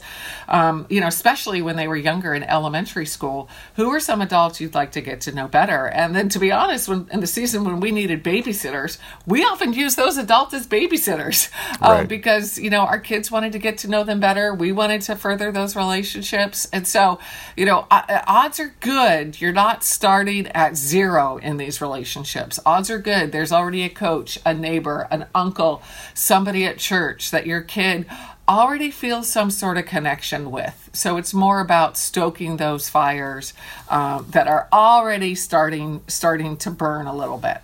Um, 0.49 0.87
you 0.91 1.01
know, 1.01 1.07
especially 1.07 1.63
when 1.63 1.77
they 1.77 1.89
were 1.89 1.97
younger 1.97 2.35
in 2.35 2.43
elementary 2.43 3.07
school. 3.07 3.49
Who 3.77 3.89
are 3.89 4.01
some 4.01 4.21
adults 4.21 4.61
you'd 4.61 4.75
like 4.75 4.93
to 4.93 5.01
get 5.01 5.23
to 5.23 5.33
know 5.33 5.49
better? 5.49 5.87
And 5.87 6.15
then, 6.15 6.29
to 6.29 6.39
be 6.39 6.53
honest, 6.53 6.91
when 6.91 7.09
in 7.11 7.21
the 7.21 7.27
season 7.27 7.65
when 7.65 7.81
we 7.81 7.91
needed 7.91 8.23
babysitters, 8.23 8.99
we 9.27 9.43
often 9.45 9.73
use 9.73 9.95
those 9.95 10.19
adults 10.19 10.53
as 10.53 10.67
babysitters. 10.67 11.51
Um, 11.81 12.02
right. 12.03 12.09
because 12.09 12.59
you 12.59 12.71
know 12.71 12.81
our 12.81 13.01
kids 13.01 13.31
wanted 13.31 13.53
to 13.53 13.59
get 13.59 13.79
to 13.79 13.89
know 13.89 14.05
them 14.05 14.21
better. 14.21 14.55
We 14.55 14.73
wanted 14.73 15.03
to 15.03 15.17
further 15.17 15.51
those 15.51 15.75
relationships, 15.75 16.69
and 16.73 16.87
so 16.87 17.19
you 17.57 17.65
know 17.65 17.87
odds 17.91 18.61
are 18.61 18.75
good. 18.81 19.41
You're 19.41 19.53
not 19.53 19.85
starting 19.85 20.47
at 20.49 20.77
zero 20.77 21.39
in 21.39 21.57
these 21.57 21.81
relationships. 21.81 22.59
Odds 22.65 22.91
are 22.91 22.99
good. 22.99 23.33
There's 23.33 23.53
already 23.53 23.83
a 23.85 23.89
coach, 23.89 24.39
a 24.45 24.55
neighbor, 24.55 25.09
an 25.11 25.27
uncle, 25.35 25.83
somebody 26.15 26.65
at 26.65 26.79
church 26.79 27.31
that 27.31 27.47
your 27.47 27.61
kid 27.61 28.07
already 28.49 28.91
feels 28.91 29.29
some 29.29 29.51
sort 29.51 29.79
of 29.79 29.87
connection 29.87 30.51
with. 30.51 30.91
So 30.93 31.17
it's 31.17 31.33
more 31.33 31.61
about 31.61 31.97
stoking 31.97 32.57
those 32.57 32.89
fires 32.89 33.55
um, 33.89 34.27
that 34.31 34.49
are 34.49 34.69
already 34.73 35.35
starting 35.35 36.03
starting 36.09 36.57
to 36.59 36.71
burn 36.71 37.07
a 37.07 37.15
little 37.15 37.39
bit. 37.39 37.59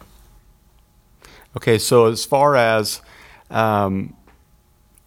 Okay, 1.57 1.79
so 1.79 2.07
as 2.07 2.25
far 2.25 2.57
as 2.57 3.01
um, 3.51 4.15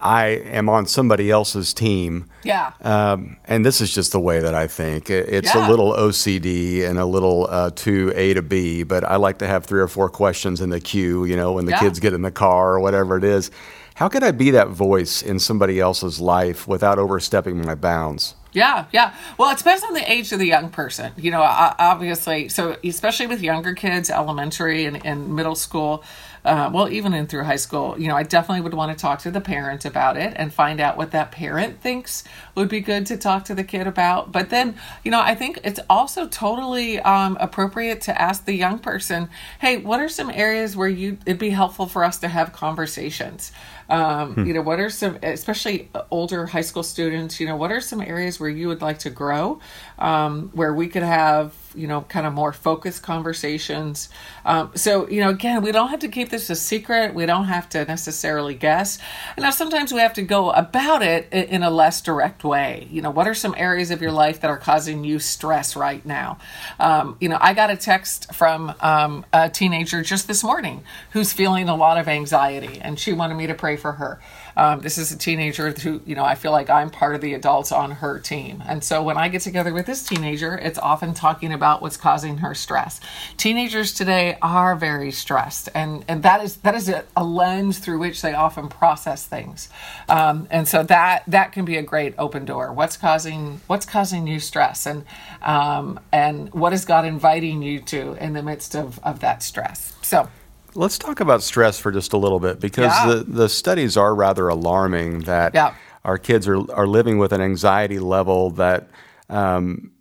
I 0.02 0.26
am 0.26 0.68
on 0.68 0.86
somebody 0.86 1.30
else's 1.30 1.72
team. 1.72 2.28
Yeah. 2.42 2.72
Um, 2.80 3.36
and 3.44 3.64
this 3.64 3.80
is 3.80 3.94
just 3.94 4.12
the 4.12 4.20
way 4.20 4.40
that 4.40 4.54
I 4.54 4.66
think. 4.66 5.08
It's 5.10 5.54
yeah. 5.54 5.66
a 5.66 5.70
little 5.70 5.92
OCD 5.92 6.88
and 6.88 6.98
a 6.98 7.06
little 7.06 7.46
uh, 7.48 7.70
to 7.70 8.12
A 8.14 8.34
to 8.34 8.42
B, 8.42 8.82
but 8.82 9.04
I 9.04 9.16
like 9.16 9.38
to 9.38 9.46
have 9.46 9.64
three 9.64 9.80
or 9.80 9.88
four 9.88 10.08
questions 10.08 10.60
in 10.60 10.70
the 10.70 10.80
queue, 10.80 11.24
you 11.24 11.36
know, 11.36 11.52
when 11.52 11.66
the 11.66 11.72
yeah. 11.72 11.80
kids 11.80 12.00
get 12.00 12.12
in 12.12 12.22
the 12.22 12.30
car 12.32 12.74
or 12.74 12.80
whatever 12.80 13.16
it 13.16 13.24
is. 13.24 13.50
How 13.94 14.08
could 14.08 14.24
I 14.24 14.32
be 14.32 14.50
that 14.52 14.68
voice 14.68 15.22
in 15.22 15.38
somebody 15.38 15.78
else's 15.78 16.20
life 16.20 16.66
without 16.66 16.98
overstepping 16.98 17.64
my 17.64 17.74
bounds? 17.74 18.34
Yeah, 18.52 18.86
yeah. 18.92 19.14
Well, 19.38 19.50
it 19.50 19.58
depends 19.58 19.82
on 19.82 19.94
the 19.94 20.10
age 20.10 20.32
of 20.32 20.38
the 20.38 20.46
young 20.46 20.70
person. 20.70 21.12
You 21.16 21.30
know, 21.30 21.42
obviously, 21.42 22.48
so 22.48 22.76
especially 22.84 23.26
with 23.26 23.40
younger 23.40 23.74
kids, 23.74 24.10
elementary 24.10 24.84
and, 24.84 25.04
and 25.06 25.34
middle 25.34 25.54
school, 25.54 26.04
uh, 26.44 26.70
well, 26.72 26.88
even 26.88 27.14
in 27.14 27.26
through 27.26 27.44
high 27.44 27.56
school, 27.56 27.96
you 27.98 28.08
know, 28.08 28.16
I 28.16 28.24
definitely 28.24 28.62
would 28.62 28.74
want 28.74 28.96
to 28.96 29.00
talk 29.00 29.20
to 29.20 29.30
the 29.30 29.40
parent 29.40 29.84
about 29.84 30.16
it 30.16 30.32
and 30.36 30.52
find 30.52 30.80
out 30.80 30.96
what 30.96 31.12
that 31.12 31.30
parent 31.30 31.80
thinks 31.80 32.24
would 32.56 32.68
be 32.68 32.80
good 32.80 33.06
to 33.06 33.16
talk 33.16 33.44
to 33.44 33.54
the 33.54 33.62
kid 33.62 33.86
about. 33.86 34.32
But 34.32 34.50
then, 34.50 34.74
you 35.04 35.10
know, 35.10 35.20
I 35.20 35.36
think 35.36 35.60
it's 35.62 35.78
also 35.88 36.26
totally 36.26 36.98
um, 37.00 37.36
appropriate 37.40 38.00
to 38.02 38.20
ask 38.20 38.44
the 38.44 38.54
young 38.54 38.80
person, 38.80 39.28
hey, 39.60 39.76
what 39.76 40.00
are 40.00 40.08
some 40.08 40.30
areas 40.30 40.76
where 40.76 40.88
you 40.88 41.18
it'd 41.26 41.38
be 41.38 41.50
helpful 41.50 41.86
for 41.86 42.02
us 42.02 42.18
to 42.18 42.28
have 42.28 42.52
conversations? 42.52 43.52
Um, 43.88 44.34
hmm. 44.34 44.46
You 44.46 44.54
know, 44.54 44.62
what 44.62 44.80
are 44.80 44.90
some, 44.90 45.18
especially 45.22 45.90
older 46.10 46.46
high 46.46 46.62
school 46.62 46.82
students, 46.82 47.38
you 47.38 47.46
know, 47.46 47.56
what 47.56 47.70
are 47.70 47.80
some 47.80 48.00
areas 48.00 48.40
where 48.40 48.50
you 48.50 48.66
would 48.68 48.80
like 48.80 48.98
to 49.00 49.10
grow, 49.10 49.60
um, 49.98 50.50
where 50.54 50.74
we 50.74 50.88
could 50.88 51.02
have 51.02 51.54
you 51.74 51.86
know, 51.86 52.02
kind 52.02 52.26
of 52.26 52.32
more 52.32 52.52
focused 52.52 53.02
conversations. 53.02 54.08
Um, 54.44 54.72
so, 54.74 55.08
you 55.08 55.20
know, 55.20 55.30
again, 55.30 55.62
we 55.62 55.72
don't 55.72 55.88
have 55.88 56.00
to 56.00 56.08
keep 56.08 56.30
this 56.30 56.50
a 56.50 56.56
secret. 56.56 57.14
We 57.14 57.26
don't 57.26 57.44
have 57.44 57.68
to 57.70 57.84
necessarily 57.84 58.54
guess. 58.54 58.98
And 59.36 59.44
now 59.44 59.50
sometimes 59.50 59.92
we 59.92 60.00
have 60.00 60.14
to 60.14 60.22
go 60.22 60.50
about 60.50 61.02
it 61.02 61.32
in 61.32 61.62
a 61.62 61.70
less 61.70 62.00
direct 62.00 62.44
way. 62.44 62.88
You 62.90 63.02
know, 63.02 63.10
what 63.10 63.26
are 63.26 63.34
some 63.34 63.54
areas 63.56 63.90
of 63.90 64.02
your 64.02 64.12
life 64.12 64.40
that 64.40 64.50
are 64.50 64.58
causing 64.58 65.04
you 65.04 65.18
stress 65.18 65.76
right 65.76 66.04
now? 66.04 66.38
Um, 66.78 67.16
you 67.20 67.28
know, 67.28 67.38
I 67.40 67.54
got 67.54 67.70
a 67.70 67.76
text 67.76 68.32
from 68.34 68.74
um, 68.80 69.24
a 69.32 69.48
teenager 69.48 70.02
just 70.02 70.26
this 70.28 70.42
morning 70.42 70.84
who's 71.10 71.32
feeling 71.32 71.68
a 71.68 71.76
lot 71.76 71.98
of 71.98 72.08
anxiety, 72.08 72.80
and 72.80 72.98
she 72.98 73.12
wanted 73.12 73.34
me 73.34 73.46
to 73.46 73.54
pray 73.54 73.76
for 73.76 73.92
her. 73.92 74.20
Um, 74.56 74.80
this 74.80 74.98
is 74.98 75.12
a 75.12 75.18
teenager 75.18 75.70
who, 75.70 76.00
you 76.06 76.14
know, 76.14 76.24
I 76.24 76.34
feel 76.34 76.52
like 76.52 76.70
I'm 76.70 76.90
part 76.90 77.14
of 77.14 77.20
the 77.20 77.34
adults 77.34 77.72
on 77.72 77.90
her 77.90 78.18
team. 78.18 78.62
And 78.66 78.82
so 78.82 79.02
when 79.02 79.16
I 79.16 79.28
get 79.28 79.42
together 79.42 79.72
with 79.72 79.86
this 79.86 80.02
teenager, 80.02 80.56
it's 80.56 80.78
often 80.78 81.14
talking 81.14 81.52
about 81.52 81.82
what's 81.82 81.96
causing 81.96 82.38
her 82.38 82.54
stress. 82.54 83.00
Teenagers 83.36 83.92
today 83.94 84.38
are 84.42 84.76
very 84.76 85.10
stressed, 85.10 85.68
and, 85.74 86.04
and 86.08 86.22
that 86.22 86.42
is 86.42 86.56
that 86.56 86.74
is 86.74 86.88
a, 86.88 87.04
a 87.16 87.24
lens 87.24 87.78
through 87.78 87.98
which 87.98 88.22
they 88.22 88.34
often 88.34 88.68
process 88.68 89.26
things. 89.26 89.68
Um, 90.08 90.46
and 90.50 90.68
so 90.68 90.82
that 90.84 91.24
that 91.28 91.52
can 91.52 91.64
be 91.64 91.76
a 91.76 91.82
great 91.82 92.14
open 92.18 92.44
door. 92.44 92.72
What's 92.72 92.96
causing 92.96 93.60
what's 93.66 93.86
causing 93.86 94.26
you 94.26 94.40
stress, 94.40 94.86
and 94.86 95.04
um, 95.42 96.00
and 96.12 96.52
what 96.52 96.72
is 96.72 96.84
God 96.84 97.04
inviting 97.04 97.62
you 97.62 97.80
to 97.80 98.14
in 98.14 98.32
the 98.32 98.42
midst 98.42 98.74
of, 98.74 98.98
of 99.02 99.20
that 99.20 99.42
stress? 99.42 99.94
So 100.02 100.28
Let's 100.74 100.98
talk 100.98 101.20
about 101.20 101.42
stress 101.42 101.78
for 101.78 101.92
just 101.92 102.12
a 102.12 102.16
little 102.16 102.40
bit 102.40 102.60
because 102.60 102.92
yeah. 102.92 103.06
the, 103.06 103.24
the 103.24 103.48
studies 103.48 103.96
are 103.96 104.14
rather 104.14 104.48
alarming 104.48 105.20
that 105.20 105.54
yeah. 105.54 105.74
our 106.04 106.18
kids 106.18 106.48
are, 106.48 106.58
are 106.72 106.86
living 106.86 107.18
with 107.18 107.32
an 107.32 107.40
anxiety 107.40 107.98
level 107.98 108.50
that 108.50 108.88
um, 109.28 109.92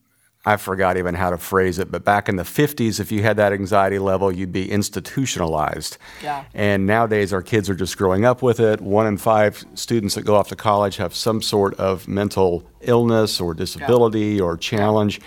I 0.44 0.58
forgot 0.58 0.98
even 0.98 1.14
how 1.14 1.30
to 1.30 1.38
phrase 1.38 1.78
it, 1.78 1.92
but 1.92 2.04
back 2.04 2.28
in 2.28 2.36
the 2.36 2.44
50s, 2.44 3.00
if 3.00 3.12
you 3.12 3.22
had 3.22 3.38
that 3.38 3.54
anxiety 3.54 4.00
level, 4.00 4.32
you'd 4.32 4.52
be 4.52 4.72
institutionalized. 4.72 5.98
Yeah. 6.24 6.46
And 6.56 6.88
nowadays, 6.88 7.32
our 7.32 7.44
kids 7.44 7.70
are 7.70 7.76
just 7.76 7.96
growing 7.96 8.26
up 8.26 8.42
with 8.42 8.60
it. 8.60 8.82
One 8.82 9.06
in 9.06 9.18
five 9.18 9.64
students 9.76 10.16
that 10.16 10.24
go 10.24 10.36
off 10.36 10.50
to 10.50 10.56
college 10.56 10.98
have 10.98 11.14
some 11.14 11.44
sort 11.44 11.76
of 11.76 12.08
mental 12.08 12.68
illness 12.82 13.40
or 13.40 13.54
disability 13.54 14.36
yeah. 14.36 14.44
or 14.44 14.58
challenge. 14.58 15.22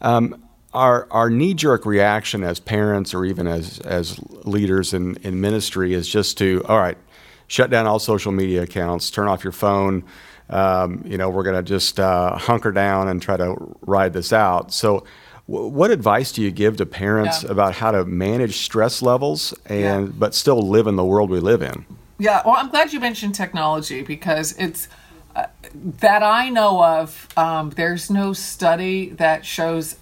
Um, 0.00 0.43
our 0.74 1.06
our 1.10 1.30
knee 1.30 1.54
jerk 1.54 1.86
reaction 1.86 2.42
as 2.42 2.60
parents 2.60 3.14
or 3.14 3.24
even 3.24 3.46
as 3.46 3.78
as 3.80 4.18
leaders 4.44 4.92
in, 4.92 5.16
in 5.22 5.40
ministry 5.40 5.94
is 5.94 6.08
just 6.08 6.36
to 6.38 6.62
all 6.66 6.78
right, 6.78 6.98
shut 7.46 7.70
down 7.70 7.86
all 7.86 7.98
social 7.98 8.32
media 8.32 8.62
accounts, 8.62 9.10
turn 9.10 9.28
off 9.28 9.44
your 9.44 9.52
phone. 9.52 10.04
Um, 10.50 11.02
you 11.06 11.16
know, 11.16 11.30
we're 11.30 11.42
going 11.42 11.56
to 11.56 11.62
just 11.62 11.98
uh, 11.98 12.36
hunker 12.36 12.70
down 12.70 13.08
and 13.08 13.22
try 13.22 13.36
to 13.36 13.54
ride 13.80 14.12
this 14.12 14.30
out. 14.32 14.74
So, 14.74 15.04
w- 15.48 15.68
what 15.68 15.90
advice 15.90 16.32
do 16.32 16.42
you 16.42 16.50
give 16.50 16.76
to 16.76 16.86
parents 16.86 17.42
yeah. 17.42 17.50
about 17.50 17.74
how 17.74 17.92
to 17.92 18.04
manage 18.04 18.58
stress 18.58 19.00
levels 19.00 19.54
and 19.64 20.06
yeah. 20.08 20.12
but 20.18 20.34
still 20.34 20.60
live 20.60 20.86
in 20.86 20.96
the 20.96 21.04
world 21.04 21.30
we 21.30 21.40
live 21.40 21.62
in? 21.62 21.86
Yeah, 22.18 22.42
well, 22.44 22.56
I'm 22.56 22.68
glad 22.68 22.92
you 22.92 23.00
mentioned 23.00 23.34
technology 23.34 24.02
because 24.02 24.54
it's 24.58 24.88
uh, 25.34 25.46
that 25.74 26.22
I 26.22 26.50
know 26.50 26.84
of. 26.84 27.28
Um, 27.36 27.70
there's 27.70 28.10
no 28.10 28.32
study 28.32 29.08
that 29.10 29.46
shows 29.46 29.96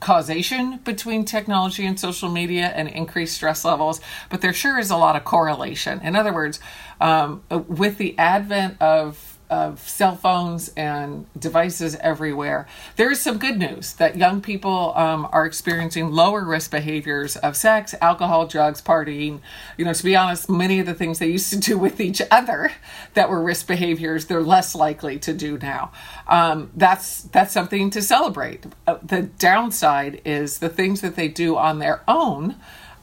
causation 0.00 0.78
between 0.78 1.24
technology 1.24 1.86
and 1.86 1.98
social 1.98 2.30
media 2.30 2.66
and 2.74 2.88
increased 2.88 3.34
stress 3.34 3.64
levels, 3.64 4.00
but 4.30 4.40
there 4.40 4.52
sure 4.52 4.78
is 4.78 4.90
a 4.90 4.96
lot 4.96 5.16
of 5.16 5.24
correlation. 5.24 6.00
In 6.02 6.16
other 6.16 6.32
words, 6.32 6.60
um, 7.00 7.42
with 7.50 7.98
the 7.98 8.16
advent 8.18 8.80
of 8.80 9.35
of 9.50 9.80
cell 9.88 10.16
phones 10.16 10.68
and 10.76 11.26
devices 11.38 11.96
everywhere. 11.96 12.66
There 12.96 13.10
is 13.10 13.20
some 13.20 13.38
good 13.38 13.58
news 13.58 13.94
that 13.94 14.16
young 14.16 14.40
people 14.40 14.92
um, 14.96 15.28
are 15.32 15.46
experiencing 15.46 16.10
lower 16.10 16.44
risk 16.44 16.70
behaviors 16.70 17.36
of 17.36 17.56
sex, 17.56 17.94
alcohol, 18.00 18.46
drugs, 18.46 18.82
partying. 18.82 19.40
You 19.76 19.84
know, 19.84 19.92
to 19.92 20.04
be 20.04 20.16
honest, 20.16 20.48
many 20.50 20.80
of 20.80 20.86
the 20.86 20.94
things 20.94 21.18
they 21.18 21.28
used 21.28 21.50
to 21.52 21.58
do 21.58 21.78
with 21.78 22.00
each 22.00 22.22
other 22.30 22.72
that 23.14 23.28
were 23.28 23.42
risk 23.42 23.66
behaviors, 23.66 24.26
they're 24.26 24.42
less 24.42 24.74
likely 24.74 25.18
to 25.20 25.32
do 25.32 25.58
now. 25.58 25.92
Um, 26.26 26.70
that's 26.74 27.22
that's 27.22 27.52
something 27.52 27.90
to 27.90 28.02
celebrate. 28.02 28.66
Uh, 28.86 28.98
the 29.02 29.22
downside 29.22 30.20
is 30.24 30.58
the 30.58 30.68
things 30.68 31.00
that 31.00 31.16
they 31.16 31.28
do 31.28 31.56
on 31.56 31.78
their 31.78 32.02
own 32.08 32.56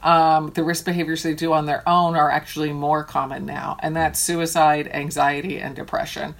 um, 0.04 0.50
the 0.54 0.62
risk 0.62 0.84
behaviors 0.84 1.22
they 1.22 1.34
do 1.34 1.52
on 1.52 1.66
their 1.66 1.86
own 1.88 2.14
are 2.14 2.30
actually 2.30 2.72
more 2.72 3.02
common 3.02 3.46
now, 3.46 3.76
and 3.80 3.96
that's 3.96 4.20
suicide, 4.20 4.88
anxiety, 4.92 5.58
and 5.58 5.74
depression. 5.74 6.34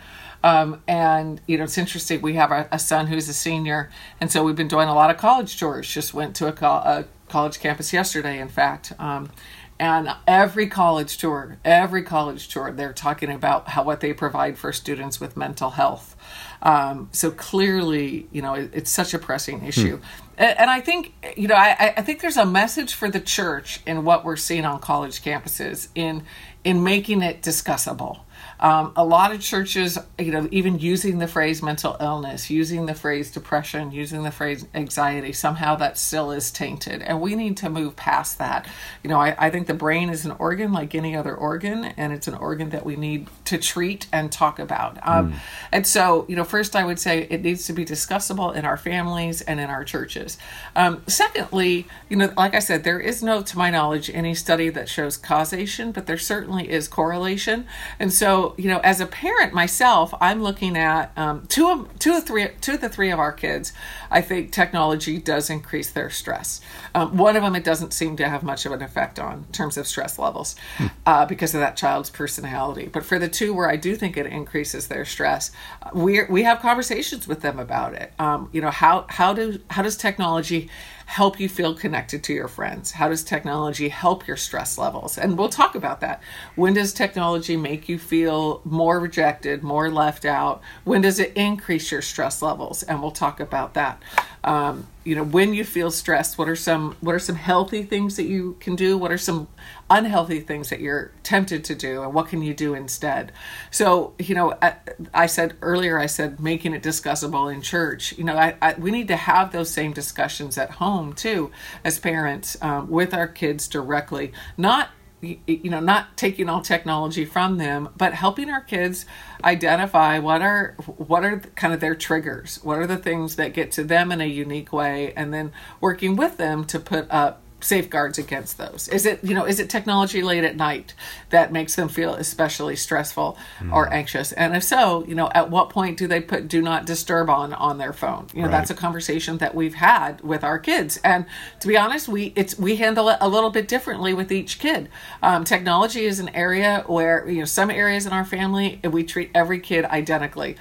Um, 0.44 0.82
and 0.86 1.40
you 1.46 1.56
know, 1.56 1.64
it's 1.64 1.78
interesting. 1.78 2.20
We 2.20 2.34
have 2.34 2.52
a, 2.52 2.68
a, 2.70 2.78
son 2.78 3.06
who's 3.06 3.26
a 3.30 3.32
senior, 3.32 3.90
and 4.20 4.30
so 4.30 4.44
we've 4.44 4.54
been 4.54 4.68
doing 4.68 4.88
a 4.88 4.94
lot 4.94 5.10
of 5.10 5.16
college 5.16 5.58
tours. 5.58 5.88
Just 5.88 6.12
went 6.12 6.36
to 6.36 6.46
a, 6.46 6.52
co- 6.52 6.66
a 6.66 7.06
college 7.30 7.58
campus 7.58 7.94
yesterday, 7.94 8.38
in 8.38 8.48
fact. 8.48 8.92
Um, 8.98 9.30
and 9.78 10.14
every 10.26 10.68
college 10.68 11.18
tour, 11.18 11.58
every 11.64 12.02
college 12.02 12.48
tour, 12.48 12.70
they're 12.70 12.92
talking 12.92 13.30
about 13.30 13.68
how 13.68 13.82
what 13.82 14.00
they 14.00 14.12
provide 14.12 14.56
for 14.56 14.72
students 14.72 15.20
with 15.20 15.36
mental 15.36 15.70
health. 15.70 16.16
Um, 16.62 17.08
so 17.12 17.30
clearly, 17.30 18.26
you 18.32 18.40
know, 18.40 18.54
it, 18.54 18.70
it's 18.72 18.90
such 18.90 19.14
a 19.14 19.18
pressing 19.18 19.60
hmm. 19.60 19.66
issue. 19.66 19.96
Hmm. 19.96 20.04
And, 20.38 20.58
and 20.60 20.70
I 20.70 20.80
think, 20.80 21.14
you 21.36 21.48
know, 21.48 21.54
I, 21.54 21.94
I 21.96 22.02
think 22.02 22.20
there's 22.20 22.36
a 22.36 22.46
message 22.46 22.94
for 22.94 23.10
the 23.10 23.20
church 23.20 23.80
in 23.86 24.04
what 24.04 24.24
we're 24.24 24.36
seeing 24.36 24.64
on 24.64 24.80
college 24.80 25.22
campuses 25.22 25.88
in 25.94 26.24
in 26.62 26.82
making 26.82 27.22
it 27.22 27.42
discussable. 27.42 28.23
Um, 28.60 28.92
a 28.96 29.04
lot 29.04 29.32
of 29.32 29.40
churches, 29.40 29.98
you 30.18 30.32
know, 30.32 30.48
even 30.50 30.78
using 30.78 31.18
the 31.18 31.26
phrase 31.26 31.62
mental 31.62 31.96
illness, 32.00 32.50
using 32.50 32.86
the 32.86 32.94
phrase 32.94 33.30
depression, 33.30 33.90
using 33.90 34.22
the 34.22 34.30
phrase 34.30 34.66
anxiety, 34.74 35.32
somehow 35.32 35.74
that 35.76 35.98
still 35.98 36.30
is 36.30 36.50
tainted. 36.50 37.02
And 37.02 37.20
we 37.20 37.34
need 37.34 37.56
to 37.58 37.68
move 37.68 37.96
past 37.96 38.38
that. 38.38 38.66
You 39.02 39.10
know, 39.10 39.20
I, 39.20 39.34
I 39.38 39.50
think 39.50 39.66
the 39.66 39.74
brain 39.74 40.08
is 40.08 40.24
an 40.24 40.32
organ 40.38 40.72
like 40.72 40.94
any 40.94 41.16
other 41.16 41.34
organ, 41.34 41.84
and 41.84 42.12
it's 42.12 42.28
an 42.28 42.34
organ 42.34 42.70
that 42.70 42.84
we 42.84 42.96
need 42.96 43.28
to 43.46 43.58
treat 43.58 44.06
and 44.12 44.30
talk 44.30 44.58
about. 44.58 44.98
Um, 45.06 45.32
mm. 45.32 45.36
And 45.72 45.86
so, 45.86 46.24
you 46.28 46.36
know, 46.36 46.44
first 46.44 46.76
I 46.76 46.84
would 46.84 46.98
say 46.98 47.26
it 47.30 47.42
needs 47.42 47.66
to 47.66 47.72
be 47.72 47.84
discussable 47.84 48.54
in 48.54 48.64
our 48.64 48.76
families 48.76 49.40
and 49.42 49.60
in 49.60 49.70
our 49.70 49.84
churches. 49.84 50.38
Um, 50.76 51.02
secondly, 51.06 51.86
you 52.08 52.16
know, 52.16 52.32
like 52.36 52.54
I 52.54 52.60
said, 52.60 52.84
there 52.84 53.00
is 53.00 53.22
no, 53.22 53.42
to 53.42 53.58
my 53.58 53.70
knowledge, 53.70 54.10
any 54.10 54.34
study 54.34 54.68
that 54.70 54.88
shows 54.88 55.16
causation, 55.16 55.92
but 55.92 56.06
there 56.06 56.18
certainly 56.18 56.70
is 56.70 56.88
correlation. 56.88 57.66
And 57.98 58.12
so, 58.34 58.52
you 58.56 58.68
know, 58.68 58.80
as 58.80 59.00
a 59.00 59.06
parent 59.06 59.52
myself, 59.52 60.12
I'm 60.20 60.42
looking 60.42 60.76
at 60.76 61.16
um, 61.16 61.46
two 61.46 61.68
of 61.68 61.98
two 62.00 62.14
of 62.14 62.26
three 62.26 62.48
two 62.60 62.72
of 62.72 62.80
the 62.80 62.88
three 62.88 63.12
of 63.12 63.20
our 63.20 63.30
kids. 63.30 63.72
I 64.10 64.22
think 64.22 64.50
technology 64.50 65.18
does 65.18 65.50
increase 65.50 65.92
their 65.92 66.10
stress. 66.10 66.60
Um, 66.96 67.16
one 67.16 67.36
of 67.36 67.44
them, 67.44 67.54
it 67.54 67.62
doesn't 67.62 67.92
seem 67.92 68.16
to 68.16 68.28
have 68.28 68.42
much 68.42 68.66
of 68.66 68.72
an 68.72 68.82
effect 68.82 69.20
on 69.20 69.44
in 69.46 69.52
terms 69.52 69.76
of 69.76 69.86
stress 69.86 70.18
levels 70.18 70.56
hmm. 70.78 70.86
uh, 71.06 71.26
because 71.26 71.54
of 71.54 71.60
that 71.60 71.76
child's 71.76 72.10
personality. 72.10 72.88
But 72.92 73.04
for 73.04 73.20
the 73.20 73.28
two 73.28 73.54
where 73.54 73.70
I 73.70 73.76
do 73.76 73.94
think 73.94 74.16
it 74.16 74.26
increases 74.26 74.88
their 74.88 75.04
stress, 75.04 75.52
we 75.92 76.24
we 76.24 76.42
have 76.42 76.58
conversations 76.58 77.28
with 77.28 77.40
them 77.40 77.60
about 77.60 77.94
it. 77.94 78.12
Um, 78.18 78.48
you 78.52 78.60
know, 78.60 78.70
how 78.70 79.06
how 79.10 79.32
do 79.32 79.60
how 79.70 79.82
does 79.82 79.96
technology 79.96 80.68
help 81.06 81.38
you 81.38 81.48
feel 81.48 81.74
connected 81.74 82.22
to 82.24 82.32
your 82.32 82.48
friends? 82.48 82.92
How 82.92 83.08
does 83.08 83.22
technology 83.22 83.88
help 83.88 84.26
your 84.26 84.36
stress 84.36 84.78
levels? 84.78 85.18
And 85.18 85.38
we'll 85.38 85.48
talk 85.48 85.74
about 85.74 86.00
that. 86.00 86.22
When 86.56 86.74
does 86.74 86.92
technology 86.92 87.56
make 87.56 87.88
you 87.88 87.98
feel 87.98 88.60
more 88.64 89.00
rejected, 89.00 89.62
more 89.62 89.90
left 89.90 90.24
out? 90.24 90.62
When 90.84 91.02
does 91.02 91.18
it 91.18 91.32
increase 91.34 91.90
your 91.92 92.02
stress 92.02 92.42
levels? 92.42 92.82
And 92.82 93.00
we'll 93.00 93.10
talk 93.10 93.40
about 93.40 93.74
that. 93.74 94.02
Um, 94.44 94.86
you 95.04 95.14
know 95.16 95.24
when 95.24 95.54
you 95.54 95.64
feel 95.64 95.90
stressed 95.90 96.36
what 96.36 96.48
are 96.48 96.56
some 96.56 96.96
what 97.00 97.14
are 97.14 97.18
some 97.18 97.36
healthy 97.36 97.82
things 97.82 98.16
that 98.16 98.24
you 98.24 98.56
can 98.60 98.76
do? 98.76 98.98
What 98.98 99.10
are 99.10 99.18
some 99.18 99.48
unhealthy 99.88 100.40
things 100.40 100.68
that 100.68 100.80
you're 100.80 101.12
tempted 101.22 101.64
to 101.64 101.74
do 101.74 102.02
and 102.02 102.12
what 102.12 102.28
can 102.28 102.42
you 102.42 102.52
do 102.52 102.74
instead? 102.74 103.32
So 103.70 104.12
you 104.18 104.34
know 104.34 104.54
i, 104.60 104.74
I 105.14 105.26
said 105.26 105.56
earlier 105.62 105.98
i 105.98 106.06
said 106.06 106.40
making 106.40 106.74
it 106.74 106.82
discussable 106.82 107.52
in 107.52 107.62
church. 107.62 108.12
You 108.18 108.24
know 108.24 108.36
I, 108.36 108.56
I, 108.60 108.74
we 108.74 108.90
need 108.90 109.08
to 109.08 109.16
have 109.16 109.50
those 109.50 109.70
same 109.70 109.92
discussions 109.92 110.58
at 110.58 110.72
home 110.72 111.14
too 111.14 111.50
as 111.82 111.98
parents 111.98 112.56
um, 112.62 112.90
with 112.90 113.14
our 113.14 113.28
kids 113.28 113.66
directly. 113.66 114.32
Not 114.58 114.90
you 115.24 115.70
know 115.70 115.80
not 115.80 116.16
taking 116.16 116.48
all 116.48 116.60
technology 116.60 117.24
from 117.24 117.58
them 117.58 117.88
but 117.96 118.14
helping 118.14 118.50
our 118.50 118.60
kids 118.60 119.06
identify 119.42 120.18
what 120.18 120.42
are 120.42 120.74
what 120.96 121.24
are 121.24 121.38
kind 121.56 121.72
of 121.72 121.80
their 121.80 121.94
triggers 121.94 122.62
what 122.62 122.78
are 122.78 122.86
the 122.86 122.96
things 122.96 123.36
that 123.36 123.52
get 123.52 123.70
to 123.72 123.84
them 123.84 124.10
in 124.12 124.20
a 124.20 124.26
unique 124.26 124.72
way 124.72 125.12
and 125.16 125.32
then 125.32 125.52
working 125.80 126.16
with 126.16 126.36
them 126.36 126.64
to 126.64 126.78
put 126.78 127.06
up 127.10 127.40
safeguards 127.64 128.18
against 128.18 128.58
those? 128.58 128.88
Is 128.88 129.06
it 129.06 129.22
you 129.24 129.34
know 129.34 129.44
is 129.44 129.58
it 129.58 129.70
technology 129.70 130.22
late 130.22 130.44
at 130.44 130.56
night 130.56 130.94
that 131.30 131.52
makes 131.52 131.74
them 131.74 131.88
feel 131.88 132.14
especially 132.14 132.76
stressful 132.76 133.38
mm. 133.58 133.72
or 133.72 133.92
anxious? 133.92 134.32
And 134.32 134.54
if 134.56 134.62
so, 134.62 135.04
you 135.06 135.14
know 135.14 135.30
at 135.34 135.50
what 135.50 135.70
point 135.70 135.98
do 135.98 136.06
they 136.06 136.20
put 136.20 136.48
do 136.48 136.60
not 136.62 136.86
disturb 136.86 137.30
on 137.30 137.52
on 137.54 137.78
their 137.78 137.92
phone? 137.92 138.26
You 138.34 138.42
know 138.42 138.48
right. 138.48 138.52
that's 138.52 138.70
a 138.70 138.74
conversation 138.74 139.38
that 139.38 139.54
we've 139.54 139.74
had 139.74 140.20
with 140.20 140.44
our 140.44 140.58
kids. 140.58 140.98
And 141.04 141.26
to 141.60 141.68
be 141.68 141.76
honest, 141.76 142.08
we 142.08 142.32
it's 142.36 142.58
we 142.58 142.76
handle 142.76 143.08
it 143.08 143.18
a 143.20 143.28
little 143.28 143.50
bit 143.50 143.68
differently 143.68 144.14
with 144.14 144.30
each 144.30 144.58
kid. 144.58 144.88
Um, 145.22 145.44
technology 145.44 146.04
is 146.04 146.20
an 146.20 146.28
area 146.30 146.84
where 146.86 147.28
you 147.28 147.38
know 147.38 147.44
some 147.44 147.70
areas 147.70 148.06
in 148.06 148.12
our 148.12 148.24
family 148.24 148.80
we 148.84 149.04
treat 149.04 149.30
every 149.34 149.60
kid 149.60 149.84
identically. 149.86 150.56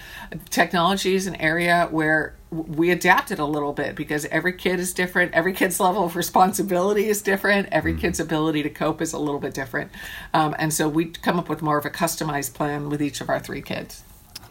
Technology 0.49 1.15
is 1.15 1.27
an 1.27 1.35
area 1.35 1.87
where 1.91 2.35
we 2.53 2.91
adapted 2.91 3.39
a 3.39 3.45
little 3.45 3.73
bit 3.73 3.95
because 3.95 4.25
every 4.25 4.53
kid 4.53 4.79
is 4.79 4.93
different. 4.93 5.33
Every 5.33 5.53
kid's 5.53 5.79
level 5.79 6.05
of 6.05 6.15
responsibility 6.15 7.07
is 7.07 7.21
different. 7.21 7.67
Every 7.71 7.93
mm-hmm. 7.93 8.01
kid's 8.01 8.19
ability 8.19 8.63
to 8.63 8.69
cope 8.69 9.01
is 9.01 9.13
a 9.13 9.19
little 9.19 9.39
bit 9.39 9.53
different. 9.53 9.91
Um, 10.33 10.55
and 10.59 10.73
so 10.73 10.87
we 10.87 11.05
come 11.05 11.39
up 11.39 11.49
with 11.49 11.61
more 11.61 11.77
of 11.77 11.85
a 11.85 11.89
customized 11.89 12.53
plan 12.53 12.89
with 12.89 13.01
each 13.01 13.21
of 13.21 13.29
our 13.29 13.39
three 13.39 13.61
kids. 13.61 14.03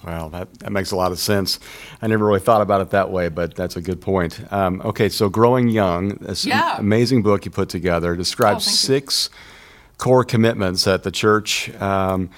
Well, 0.05 0.31
that, 0.31 0.53
that 0.59 0.73
makes 0.73 0.91
a 0.91 0.97
lot 0.97 1.13
of 1.13 1.19
sense. 1.21 1.61
I 2.01 2.09
never 2.09 2.27
really 2.27 2.41
thought 2.41 2.61
about 2.61 2.81
it 2.81 2.91
that 2.91 3.11
way, 3.11 3.29
but 3.29 3.55
that's 3.55 3.77
a 3.77 3.81
good 3.81 4.01
point. 4.01 4.41
Um, 4.53 4.83
okay, 4.85 5.09
so 5.09 5.29
Growing 5.29 5.69
Young, 5.69 6.17
this 6.17 6.45
yeah. 6.45 6.77
amazing 6.77 7.23
book 7.23 7.45
you 7.45 7.53
put 7.53 7.69
together, 7.69 8.17
describes 8.17 8.67
oh, 8.67 8.71
six 8.71 9.31
you. 9.31 9.39
core 9.99 10.25
commitments 10.25 10.85
that 10.85 11.05
the 11.05 11.13
church 11.13 11.73
um, 11.81 12.31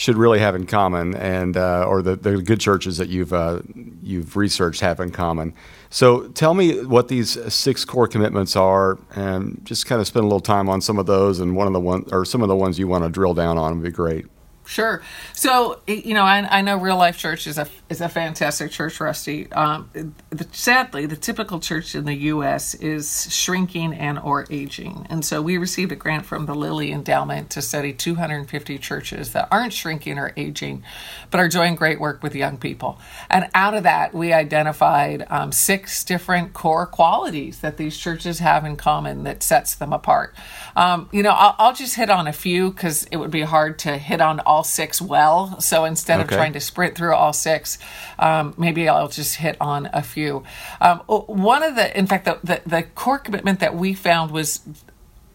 should 0.00 0.16
really 0.16 0.38
have 0.38 0.54
in 0.54 0.64
common, 0.64 1.14
and 1.14 1.58
uh, 1.58 1.84
or 1.86 2.00
the, 2.00 2.16
the 2.16 2.40
good 2.40 2.58
churches 2.58 2.96
that 2.96 3.10
you've 3.10 3.34
uh, 3.34 3.60
you've 4.02 4.34
researched 4.34 4.80
have 4.80 4.98
in 4.98 5.10
common. 5.10 5.52
So 5.90 6.28
tell 6.28 6.54
me 6.54 6.82
what 6.86 7.08
these 7.08 7.36
six 7.52 7.84
core 7.84 8.08
commitments 8.08 8.56
are, 8.56 8.98
and 9.14 9.60
just 9.62 9.84
kind 9.84 10.00
of 10.00 10.06
spend 10.06 10.24
a 10.24 10.26
little 10.26 10.40
time 10.40 10.70
on 10.70 10.80
some 10.80 10.98
of 10.98 11.04
those, 11.04 11.38
and 11.38 11.54
one 11.54 11.66
of 11.66 11.74
the 11.74 11.80
one 11.80 12.06
or 12.12 12.24
some 12.24 12.40
of 12.40 12.48
the 12.48 12.56
ones 12.56 12.78
you 12.78 12.88
want 12.88 13.04
to 13.04 13.10
drill 13.10 13.34
down 13.34 13.58
on 13.58 13.74
would 13.74 13.84
be 13.84 13.90
great. 13.90 14.24
Sure. 14.66 15.02
So 15.32 15.80
you 15.88 16.14
know, 16.14 16.22
I, 16.22 16.58
I 16.58 16.60
know 16.62 16.76
Real 16.76 16.96
Life 16.96 17.18
Church 17.18 17.48
is 17.48 17.58
a 17.58 17.66
is 17.88 18.00
a 18.00 18.08
fantastic 18.08 18.70
church, 18.70 19.00
Rusty. 19.00 19.50
Um, 19.52 19.90
the, 20.30 20.46
sadly, 20.52 21.06
the 21.06 21.16
typical 21.16 21.58
church 21.58 21.96
in 21.96 22.04
the 22.04 22.14
U.S. 22.14 22.74
is 22.76 23.34
shrinking 23.34 23.92
and 23.92 24.16
or 24.18 24.46
aging, 24.48 25.08
and 25.10 25.24
so 25.24 25.42
we 25.42 25.58
received 25.58 25.90
a 25.90 25.96
grant 25.96 26.24
from 26.24 26.46
the 26.46 26.54
Lilly 26.54 26.92
Endowment 26.92 27.50
to 27.50 27.62
study 27.62 27.92
250 27.92 28.78
churches 28.78 29.32
that 29.32 29.48
aren't 29.50 29.72
shrinking 29.72 30.18
or 30.18 30.32
aging, 30.36 30.84
but 31.32 31.40
are 31.40 31.48
doing 31.48 31.74
great 31.74 31.98
work 31.98 32.22
with 32.22 32.36
young 32.36 32.56
people. 32.56 33.00
And 33.28 33.48
out 33.54 33.74
of 33.74 33.82
that, 33.82 34.14
we 34.14 34.32
identified 34.32 35.26
um, 35.30 35.50
six 35.50 36.04
different 36.04 36.52
core 36.52 36.86
qualities 36.86 37.58
that 37.58 37.76
these 37.76 37.96
churches 37.96 38.38
have 38.38 38.64
in 38.64 38.76
common 38.76 39.24
that 39.24 39.42
sets 39.42 39.74
them 39.74 39.92
apart. 39.92 40.34
Um, 40.80 41.10
you 41.12 41.22
know, 41.22 41.32
I'll, 41.32 41.54
I'll 41.58 41.74
just 41.74 41.94
hit 41.94 42.08
on 42.08 42.26
a 42.26 42.32
few 42.32 42.70
because 42.70 43.04
it 43.12 43.18
would 43.18 43.30
be 43.30 43.42
hard 43.42 43.78
to 43.80 43.98
hit 43.98 44.22
on 44.22 44.40
all 44.40 44.64
six 44.64 45.00
well. 45.02 45.60
So 45.60 45.84
instead 45.84 46.20
okay. 46.20 46.22
of 46.22 46.30
trying 46.30 46.54
to 46.54 46.60
sprint 46.60 46.96
through 46.96 47.14
all 47.14 47.34
six, 47.34 47.78
um, 48.18 48.54
maybe 48.56 48.88
I'll 48.88 49.08
just 49.08 49.36
hit 49.36 49.58
on 49.60 49.90
a 49.92 50.02
few. 50.02 50.42
Um, 50.80 51.00
one 51.00 51.62
of 51.62 51.76
the, 51.76 51.96
in 51.96 52.06
fact, 52.06 52.24
the, 52.24 52.38
the, 52.42 52.62
the 52.64 52.82
core 52.82 53.18
commitment 53.18 53.60
that 53.60 53.76
we 53.76 53.92
found 53.92 54.30
was 54.30 54.60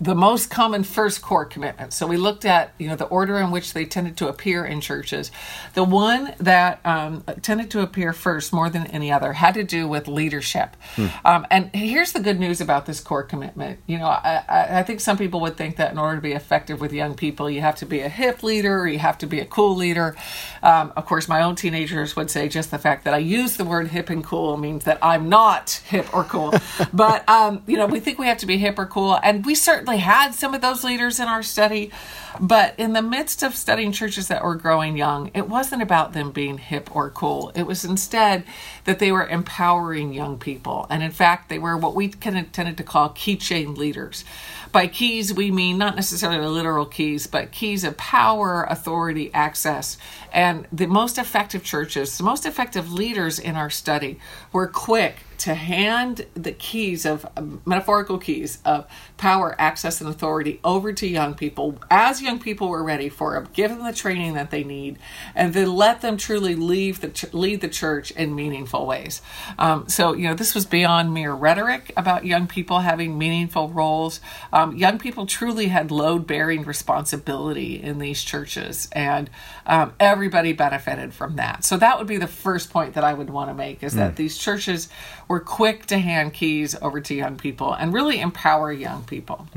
the 0.01 0.15
most 0.15 0.49
common 0.49 0.84
first 0.84 1.21
core 1.21 1.45
commitment. 1.45 1.93
So 1.93 2.05
we 2.05 2.17
looked 2.17 2.43
at 2.43 2.73
you 2.77 2.89
know 2.89 2.97
the 2.97 3.05
order 3.05 3.38
in 3.38 3.49
which 3.49 3.73
they 3.73 3.86
tended 3.86 4.17
to 4.17 4.27
appear 4.27 4.65
in 4.65 4.81
churches. 4.81 5.31
The 5.73 5.86
one 5.86 6.34
that 6.38 6.81
um, 6.86 7.23
tended 7.41 7.71
to 7.71 7.81
appear 7.81 8.12
first 8.12 8.51
more 8.51 8.69
than 8.69 8.88
any 8.88 9.12
other 9.12 9.34
had 9.34 9.53
to 9.53 9.63
do 9.63 9.88
with 9.88 10.08
leadership. 10.08 10.75
Hmm. 10.95 11.08
Um, 11.23 11.47
and 11.49 11.73
here's 11.73 12.12
the 12.12 12.19
good 12.19 12.39
news 12.39 12.60
about 12.60 12.86
this 12.86 12.99
core 12.99 13.23
commitment. 13.23 13.79
You 13.88 13.99
know, 13.99 14.08
I, 14.08 14.43
I, 14.79 14.84
think 14.84 14.99
some 14.99 15.17
people 15.17 15.39
would 15.41 15.55
think 15.55 15.77
that 15.77 15.91
in 15.91 15.97
order 15.97 16.17
to 16.17 16.21
be 16.21 16.34
effective 16.34 16.81
with 16.81 16.91
young 16.91 17.15
people, 17.15 17.49
you 17.49 17.62
have 17.62 17.77
to 17.77 17.86
be 17.86 18.01
a 18.01 18.10
hip 18.10 18.43
leader, 18.43 18.81
or 18.81 18.88
you 18.88 18.99
have 18.99 19.17
to 19.19 19.27
be 19.27 19.39
a 19.39 19.45
cool 19.45 19.75
leader. 19.75 20.17
Um, 20.62 20.91
of 20.97 21.05
course, 21.05 21.29
my 21.29 21.41
own 21.41 21.55
teenagers 21.55 22.15
would 22.17 22.29
say 22.29 22.49
just 22.49 22.69
the 22.69 22.79
fact 22.79 23.05
that 23.05 23.13
I 23.13 23.19
use 23.19 23.55
the 23.55 23.65
word 23.65 23.88
hip 23.88 24.10
and 24.10 24.23
cool 24.23 24.58
means 24.58 24.84
that 24.84 24.99
I'm 25.01 25.29
not 25.29 25.81
hip 25.86 26.13
or 26.13 26.25
cool. 26.25 26.53
but 26.93 27.27
um, 27.29 27.63
you 27.65 27.77
know, 27.77 27.86
we 27.86 28.01
think 28.01 28.19
we 28.19 28.27
have 28.27 28.39
to 28.39 28.45
be 28.45 28.58
hip 28.58 28.77
or 28.77 28.86
cool, 28.86 29.17
and 29.23 29.45
we 29.45 29.55
certainly 29.55 29.85
certainly 29.86 30.02
had 30.02 30.34
some 30.34 30.56
of 30.56 30.62
those 30.62 30.84
leaders 30.84 31.19
in 31.19 31.28
our 31.28 31.43
study, 31.43 31.91
but 32.39 32.74
in 32.80 32.93
the 32.93 33.04
midst 33.04 33.43
of 33.43 33.56
studying 33.56 33.91
churches 33.91 34.30
that 34.30 34.43
were 34.43 34.56
growing 34.56 34.98
young, 34.98 35.30
it 35.36 35.48
wasn't 35.48 35.80
about 35.80 36.12
them 36.12 36.32
being 36.32 36.58
hip 36.58 36.95
or 36.95 37.12
cool. 37.12 37.52
It 37.54 37.67
was 37.67 37.86
instead 37.86 38.45
that 38.86 38.98
they 38.98 39.12
were 39.12 39.28
empowering 39.28 40.12
young 40.12 40.39
people. 40.39 40.88
And 40.89 41.04
in 41.04 41.12
fact, 41.12 41.50
they 41.50 41.60
were 41.60 41.78
what 41.78 41.93
we 41.93 42.08
kind 42.08 42.36
of 42.36 42.52
tended 42.52 42.78
to 42.78 42.84
call 42.84 43.10
keychain 43.10 43.78
leaders. 43.78 44.26
By 44.71 44.88
keys, 44.88 45.32
we 45.32 45.52
mean 45.52 45.78
not 45.78 45.95
necessarily 45.95 46.48
literal 46.48 46.88
keys, 46.88 47.28
but 47.28 47.52
keys 47.52 47.84
of 47.84 47.95
power, 47.95 48.63
authority, 48.63 49.32
access. 49.36 50.00
And 50.34 50.67
the 50.74 50.88
most 50.88 51.19
effective 51.19 51.63
churches, 51.63 52.17
the 52.17 52.24
most 52.24 52.48
effective 52.48 52.91
leaders 52.91 53.38
in 53.38 53.56
our 53.56 53.69
study 53.69 54.19
were 54.52 54.65
quick 54.65 55.17
to 55.39 55.56
hand 55.56 56.26
the 56.34 56.52
keys 56.52 57.06
of 57.06 57.26
metaphorical 57.65 58.17
keys 58.17 58.60
of 58.65 58.88
power, 59.17 59.56
access, 59.58 60.02
and 60.02 60.10
authority 60.10 60.60
over 60.63 60.93
to 60.93 61.08
young 61.08 61.34
people 61.34 61.78
as 61.89 62.21
young 62.21 62.39
people 62.39 62.69
were 62.69 62.84
ready 62.84 63.10
for 63.10 63.38
it, 63.38 63.54
give 63.54 63.71
them 63.71 63.84
the 63.84 63.93
training 63.93 64.34
that 64.34 64.52
they 64.52 64.63
need, 64.63 64.98
and 65.34 65.54
then 65.54 65.74
let 65.74 66.02
them 66.02 66.17
truly 66.17 66.56
leave 66.56 67.02
the 67.02 67.10
ch- 67.10 67.34
lead 67.34 67.62
the 67.62 67.67
church 67.67 68.12
in 68.12 68.36
meaningful 68.36 68.86
ways. 68.86 69.21
Um, 69.58 69.88
so, 69.88 70.13
you 70.13 70.28
know, 70.28 70.34
this 70.34 70.54
was 70.54 70.65
beyond 70.65 71.13
mere 71.13 71.34
rhetoric 71.34 71.91
about 71.98 72.26
young 72.26 72.48
people 72.48 72.80
having 72.80 73.17
meaningful 73.17 73.69
roles. 73.69 74.19
Um, 74.52 74.76
young 74.76 74.98
people 74.98 75.26
truly 75.26 75.67
had 75.67 75.91
load 75.91 76.28
bearing 76.28 76.63
responsibility 76.63 77.82
in 77.82 78.00
these 78.00 78.24
churches, 78.24 78.89
and 78.91 79.30
um, 79.65 79.93
everybody 80.00 80.54
benefited 80.54 81.13
from 81.13 81.38
that. 81.38 81.63
So, 81.63 81.78
that 81.78 81.98
would 81.98 82.08
be 82.08 82.17
the 82.17 82.28
first 82.28 82.69
point 82.69 82.93
that 82.95 83.04
I 83.04 83.13
would 83.13 83.30
want 83.30 83.50
to 83.50 83.54
make 83.54 83.84
is 83.84 83.95
that 83.95 84.15
these 84.15 84.38
churches 84.38 84.89
were 85.28 85.40
quick 85.40 85.86
to 85.88 85.98
hand 85.98 86.34
keys 86.34 86.76
over 86.82 87.00
to 87.02 87.14
young 87.14 87.38
people 87.38 87.74
and 87.74 87.94
really 87.94 88.20
empower 88.22 88.72
young 88.72 89.04
people. 89.04 89.48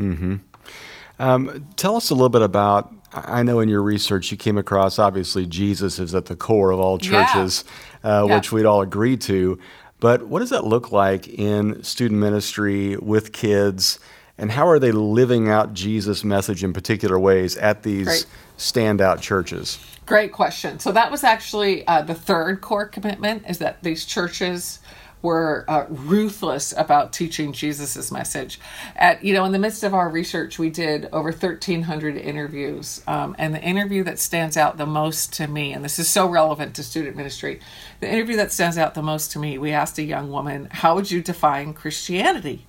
Um, 1.19 1.67
tell 1.77 1.97
us 1.97 2.11
a 2.11 2.15
little 2.15 2.29
bit 2.29 2.43
about. 2.43 2.93
I 3.13 3.43
know 3.43 3.61
in 3.61 3.69
your 3.71 3.83
research 3.83 4.31
you 4.31 4.37
came 4.37 4.59
across 4.59 4.99
obviously 4.99 5.47
Jesus 5.47 5.99
is 5.99 6.15
at 6.15 6.27
the 6.27 6.37
core 6.37 6.71
of 6.71 6.79
all 6.79 6.99
Yeah. 7.01 7.25
churches, 7.25 7.65
uh, 8.05 8.27
Yeah. 8.29 8.37
which 8.37 8.53
we'd 8.53 8.67
all 8.67 8.83
agree 8.83 9.17
to. 9.19 9.59
But 9.99 10.27
what 10.29 10.41
does 10.41 10.51
that 10.51 10.65
look 10.65 10.93
like 10.93 11.27
in 11.27 11.83
student 11.83 12.21
ministry 12.21 12.97
with 12.99 13.33
kids, 13.33 13.99
and 14.37 14.53
how 14.53 14.69
are 14.69 14.79
they 14.79 14.93
living 14.93 15.49
out 15.51 15.73
Jesus' 15.75 16.23
message 16.23 16.63
in 16.63 16.73
particular 16.73 17.19
ways 17.19 17.57
at 17.57 17.83
these 17.83 18.07
Great. 18.07 18.27
standout 18.59 19.21
churches? 19.21 19.79
Great 20.07 20.31
question. 20.33 20.79
So 20.79 20.93
that 20.93 21.11
was 21.11 21.25
actually 21.25 21.85
uh, 21.89 22.03
the 22.03 22.15
third 22.15 22.61
core 22.61 22.87
commitment 22.87 23.43
is 23.49 23.59
that 23.59 23.83
these 23.83 24.05
churches 24.05 24.79
were 25.23 25.65
uh, 25.69 25.87
ruthless 25.89 26.73
about 26.77 27.13
teaching 27.13 27.53
Jesus' 27.53 28.11
message. 28.11 28.61
At 28.97 29.25
you 29.25 29.35
know, 29.35 29.45
in 29.45 29.53
the 29.53 29.59
midst 29.59 29.85
of 29.85 29.95
our 29.95 30.09
research, 30.09 30.59
we 30.59 30.71
did 30.71 31.09
over 31.13 31.33
thirteen 31.33 31.83
hundred 31.83 32.17
interviews, 32.17 33.03
um, 33.07 33.35
and 33.39 33.55
the 33.55 33.63
interview 33.63 34.05
that 34.05 34.19
stands 34.19 34.57
out 34.57 34.77
the 34.77 34.87
most 34.87 35.33
to 35.35 35.47
me, 35.47 35.73
and 35.73 35.85
this 35.85 35.99
is 35.99 36.09
so 36.09 36.29
relevant 36.29 36.75
to 36.77 36.83
student 36.83 37.17
ministry, 37.17 37.61
the 38.01 38.09
interview 38.11 38.37
that 38.37 38.53
stands 38.53 38.79
out 38.79 38.95
the 38.95 39.03
most 39.03 39.33
to 39.33 39.39
me, 39.39 39.59
we 39.59 39.73
asked 39.73 39.99
a 39.99 40.03
young 40.03 40.31
woman, 40.31 40.69
"How 40.71 40.95
would 40.95 41.11
you 41.11 41.23
define 41.23 41.75
Christianity?" 41.75 42.67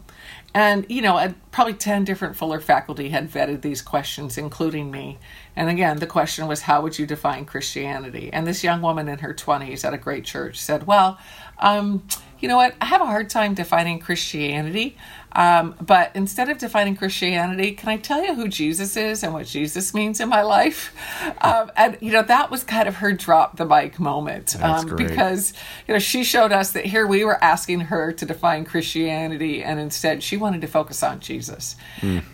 And, 0.54 0.86
you 0.90 1.02
know, 1.02 1.34
probably 1.52 1.76
10 1.76 2.06
different 2.06 2.36
Fuller 2.36 2.60
faculty 2.60 3.10
had 3.10 3.30
vetted 3.30 3.62
these 3.62 3.82
questions, 3.82 4.38
including 4.38 4.90
me. 4.90 5.20
And 5.56 5.70
again, 5.70 5.98
the 5.98 6.08
question 6.08 6.48
was, 6.48 6.62
How 6.62 6.82
would 6.82 6.98
you 6.98 7.06
define 7.06 7.46
Christianity? 7.46 8.32
And 8.34 8.48
this 8.48 8.64
young 8.64 8.82
woman 8.82 9.08
in 9.08 9.20
her 9.20 9.34
20s 9.34 9.86
at 9.86 9.94
a 9.94 9.98
great 9.98 10.26
church 10.26 10.60
said, 10.60 10.88
Well, 10.88 11.20
um, 11.60 12.04
you 12.40 12.48
know 12.48 12.58
what? 12.58 12.76
I 12.82 12.86
have 12.86 13.02
a 13.02 13.06
hard 13.06 13.30
time 13.30 13.54
defining 13.54 14.00
Christianity. 14.00 14.98
Um, 15.34 15.76
but 15.80 16.12
instead 16.16 16.50
of 16.50 16.58
defining 16.58 16.96
Christianity, 16.96 17.72
can 17.72 17.90
I 17.90 17.98
tell 17.98 18.24
you 18.24 18.34
who 18.34 18.48
Jesus 18.48 18.98
is 18.98 19.24
and 19.24 19.34
what 19.34 19.46
Jesus 19.46 19.94
means 19.94 20.20
in 20.20 20.28
my 20.28 20.42
life? 20.42 20.94
Um, 21.42 21.72
and, 21.76 21.98
you 22.02 22.12
know, 22.12 22.24
that 22.24 22.50
was 22.50 22.64
kind 22.64 22.88
of 22.88 22.96
her 22.96 23.14
drop 23.14 23.58
the 23.58 23.66
mic 23.66 24.00
moment. 24.00 24.56
That's 24.60 24.84
um. 24.84 24.96
Because, 24.96 25.54
you 25.88 25.94
know, 25.94 26.00
she 26.00 26.24
showed 26.24 26.52
us 26.52 26.72
that 26.72 26.86
here 26.86 27.06
we 27.06 27.24
were 27.24 27.42
asking 27.44 27.82
her 27.82 28.12
to 28.12 28.26
define 28.26 28.66
Christianity, 28.66 29.64
and 29.64 29.80
instead 29.80 30.24
she 30.24 30.36
wanted 30.36 30.62
to 30.62 30.68
focus 30.68 31.04
on 31.04 31.20
Jesus. 31.20 31.76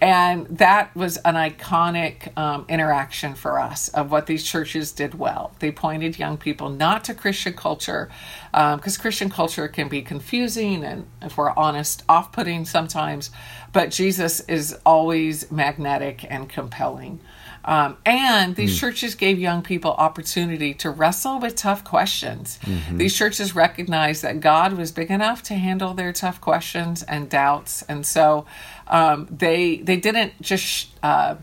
And 0.02 0.48
that 0.48 0.96
was 0.96 1.18
an 1.18 1.36
iconic 1.36 2.36
um, 2.38 2.66
interaction 2.70 3.36
for 3.36 3.60
us 3.60 3.90
of 3.90 4.12
what 4.12 4.26
these 4.26 4.44
churches 4.44 4.92
did 4.92 5.16
well. 5.16 5.54
They 5.60 5.72
pointed 5.72 6.18
young 6.18 6.38
people 6.38 6.70
not 6.70 7.04
to 7.06 7.14
Christian 7.14 7.54
culture, 7.54 8.10
because 8.52 8.98
Christian 8.98 9.30
culture 9.30 9.68
can 9.68 9.90
be 9.90 10.02
confusing 10.02 10.84
and, 10.84 11.06
if 11.22 11.38
we're 11.38 11.52
honest, 11.52 12.04
off 12.08 12.32
putting 12.32 12.66
sometimes, 12.86 13.32
but 13.74 13.92
Jesus 13.92 14.42
is 14.42 14.78
always 14.86 15.52
magnetic 15.52 16.26
and 16.30 16.48
compelling. 16.48 17.20
Um, 17.64 17.98
and 18.06 18.56
these 18.56 18.80
churches 18.80 19.16
gave 19.16 19.40
young 19.40 19.64
people 19.64 19.92
opportunity 19.94 20.76
to 20.76 20.92
wrestle 20.92 21.40
with 21.40 21.56
tough 21.56 21.84
questions. 21.84 22.60
These 22.98 23.16
churches 23.16 23.56
recognized 23.56 24.22
that 24.22 24.40
God 24.40 24.74
was 24.74 24.92
big 24.92 25.10
enough 25.10 25.42
to 25.44 25.56
handle 25.56 25.96
their 25.96 26.14
tough 26.14 26.40
questions 26.40 27.02
and 27.02 27.28
doubts, 27.28 27.82
and 27.90 28.06
so 28.06 28.46
um, 28.88 29.28
they 29.32 29.78
they 29.78 29.98
didn't 29.98 30.40
just 30.42 30.90
uh, 31.02 31.38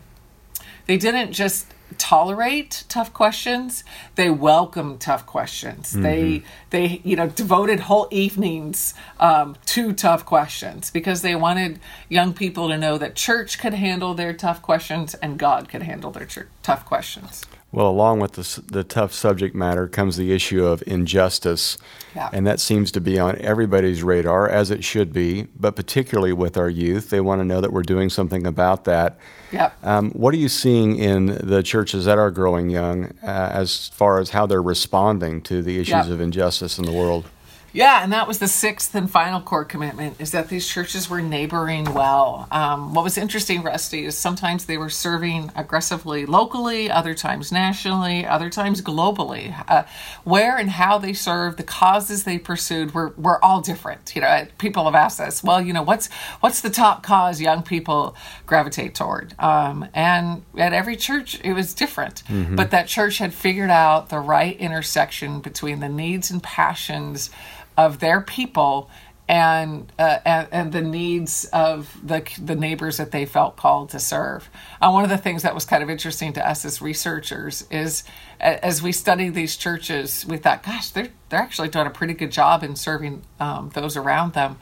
they 0.85 0.95
didn't 0.95 1.33
just 1.33 1.67
tolerate 1.93 2.83
tough 2.89 3.13
questions. 3.13 3.83
They 4.15 4.29
welcomed 4.29 5.01
tough 5.01 5.25
questions. 5.25 5.91
They 5.91 6.43
they 6.69 7.01
you 7.03 7.15
know 7.15 7.27
devoted 7.27 7.81
whole 7.81 8.07
evenings 8.11 8.93
um, 9.19 9.55
to 9.67 9.93
tough 9.93 10.25
questions 10.25 10.89
because 10.91 11.21
they 11.21 11.35
wanted 11.35 11.79
young 12.09 12.33
people 12.33 12.67
to 12.69 12.77
know 12.77 12.97
that 12.97 13.15
church 13.15 13.59
could 13.59 13.73
handle 13.73 14.13
their 14.13 14.33
tough 14.33 14.61
questions 14.61 15.13
and 15.15 15.37
god 15.37 15.69
could 15.69 15.83
handle 15.83 16.11
their 16.11 16.25
chur- 16.25 16.47
tough 16.63 16.85
questions 16.85 17.45
Well, 17.73 17.89
along 17.89 18.19
with 18.19 18.33
the, 18.33 18.61
the 18.71 18.83
tough 18.83 19.13
subject 19.13 19.55
matter 19.55 19.87
comes 19.87 20.15
the 20.15 20.31
issue 20.31 20.63
of 20.63 20.83
injustice. 20.85 21.79
Yeah. 22.15 22.29
And 22.31 22.45
that 22.45 22.59
seems 22.59 22.91
to 22.91 23.01
be 23.01 23.17
on 23.17 23.35
everybody's 23.39 24.03
radar, 24.03 24.47
as 24.47 24.69
it 24.69 24.83
should 24.83 25.11
be, 25.11 25.47
but 25.59 25.75
particularly 25.75 26.33
with 26.33 26.55
our 26.55 26.69
youth. 26.69 27.09
They 27.09 27.19
want 27.19 27.41
to 27.41 27.45
know 27.45 27.61
that 27.61 27.73
we're 27.73 27.81
doing 27.81 28.11
something 28.11 28.45
about 28.45 28.83
that. 28.83 29.17
Yep. 29.51 29.73
Um, 29.83 30.11
what 30.11 30.35
are 30.35 30.37
you 30.37 30.49
seeing 30.49 30.97
in 30.97 31.25
the 31.41 31.63
churches 31.63 32.05
that 32.05 32.19
are 32.19 32.29
growing 32.29 32.69
young 32.69 33.05
uh, 33.23 33.49
as 33.51 33.87
far 33.89 34.19
as 34.19 34.29
how 34.29 34.45
they're 34.45 34.61
responding 34.61 35.41
to 35.41 35.63
the 35.63 35.77
issues 35.79 36.07
Yeah. 36.07 36.13
of 36.13 36.21
injustice 36.21 36.77
in 36.77 36.85
the 36.85 36.91
world? 36.93 37.25
Yeah, 37.73 38.03
and 38.03 38.13
that 38.13 38.27
was 38.27 38.37
the 38.37 38.47
sixth 38.47 38.93
and 38.93 39.09
final 39.09 39.41
core 39.41 39.65
commitment 39.65 40.21
is 40.21 40.29
that 40.29 40.47
these 40.49 40.67
churches 40.67 41.09
were 41.09 41.23
neighboring 41.23 41.91
well. 41.91 42.47
Um, 42.51 42.93
what 42.93 43.03
was 43.03 43.17
interesting, 43.17 43.63
Rusty, 43.63 44.05
is 44.05 44.15
sometimes 44.15 44.65
they 44.65 44.77
were 44.77 44.91
serving 44.91 45.51
aggressively 45.55 46.27
locally, 46.27 46.91
other 46.91 47.15
times 47.15 47.51
nationally, 47.51 48.27
other 48.27 48.51
times 48.51 48.83
globally. 48.83 49.55
Uh, 49.67 49.85
where 50.23 50.55
and 50.55 50.69
how 50.69 50.99
they 50.99 51.13
served, 51.13 51.57
the 51.57 51.63
causes 51.63 52.25
they 52.25 52.37
pursued 52.37 52.93
were, 52.93 53.11
were 53.17 53.43
all 53.43 53.59
different. 53.59 54.15
You 54.15 54.21
know, 54.21 54.45
people 54.59 54.85
have 54.85 54.93
asked 54.93 55.19
us, 55.19 55.43
well, 55.43 55.59
you 55.59 55.73
know, 55.73 55.81
what's 55.81 56.11
what's 56.41 56.61
the 56.61 56.69
top 56.69 57.01
cause 57.01 57.41
young 57.41 57.63
people 57.63 58.15
gravitate 58.45 58.93
toward? 58.93 59.33
Um, 59.39 59.87
and 59.95 60.43
at 60.55 60.73
every 60.73 60.95
church, 60.95 61.41
it 61.43 61.53
was 61.53 61.73
different. 61.73 62.21
But 62.55 62.69
that 62.69 62.87
church 62.87 63.17
had 63.17 63.33
figured 63.33 63.71
out 63.71 64.09
the 64.09 64.19
right 64.19 64.55
intersection 64.59 65.39
between 65.41 65.79
the 65.79 65.89
needs 65.89 66.29
and 66.29 66.43
passions 66.43 67.31
of 67.77 67.99
their 67.99 68.21
people 68.21 68.89
and, 69.27 69.91
uh, 69.97 70.19
and 70.25 70.47
and 70.51 70.71
the 70.73 70.81
needs 70.81 71.45
of 71.53 71.97
the 72.05 72.23
the 72.41 72.55
neighbors 72.55 72.97
that 72.97 73.11
they 73.11 73.25
felt 73.25 73.55
called 73.55 73.89
to 73.89 73.99
serve. 73.99 74.49
Uh, 74.81 74.91
one 74.91 75.03
of 75.03 75.09
the 75.09 75.17
things 75.17 75.43
that 75.43 75.55
was 75.55 75.63
kind 75.65 75.81
of 75.81 75.89
interesting 75.89 76.33
to 76.33 76.47
us 76.47 76.65
as 76.65 76.81
researchers 76.81 77.65
is 77.71 78.03
as 78.39 78.81
we 78.81 78.91
studied 78.91 79.33
these 79.33 79.55
churches, 79.55 80.25
we 80.25 80.37
thought, 80.37 80.63
gosh, 80.63 80.89
they're 80.89 81.09
they're 81.29 81.39
actually 81.39 81.69
doing 81.69 81.87
a 81.87 81.91
pretty 81.91 82.13
good 82.13 82.31
job 82.31 82.63
in 82.63 82.75
serving 82.75 83.23
um, 83.39 83.69
those 83.73 83.95
around 83.95 84.33
them. 84.33 84.57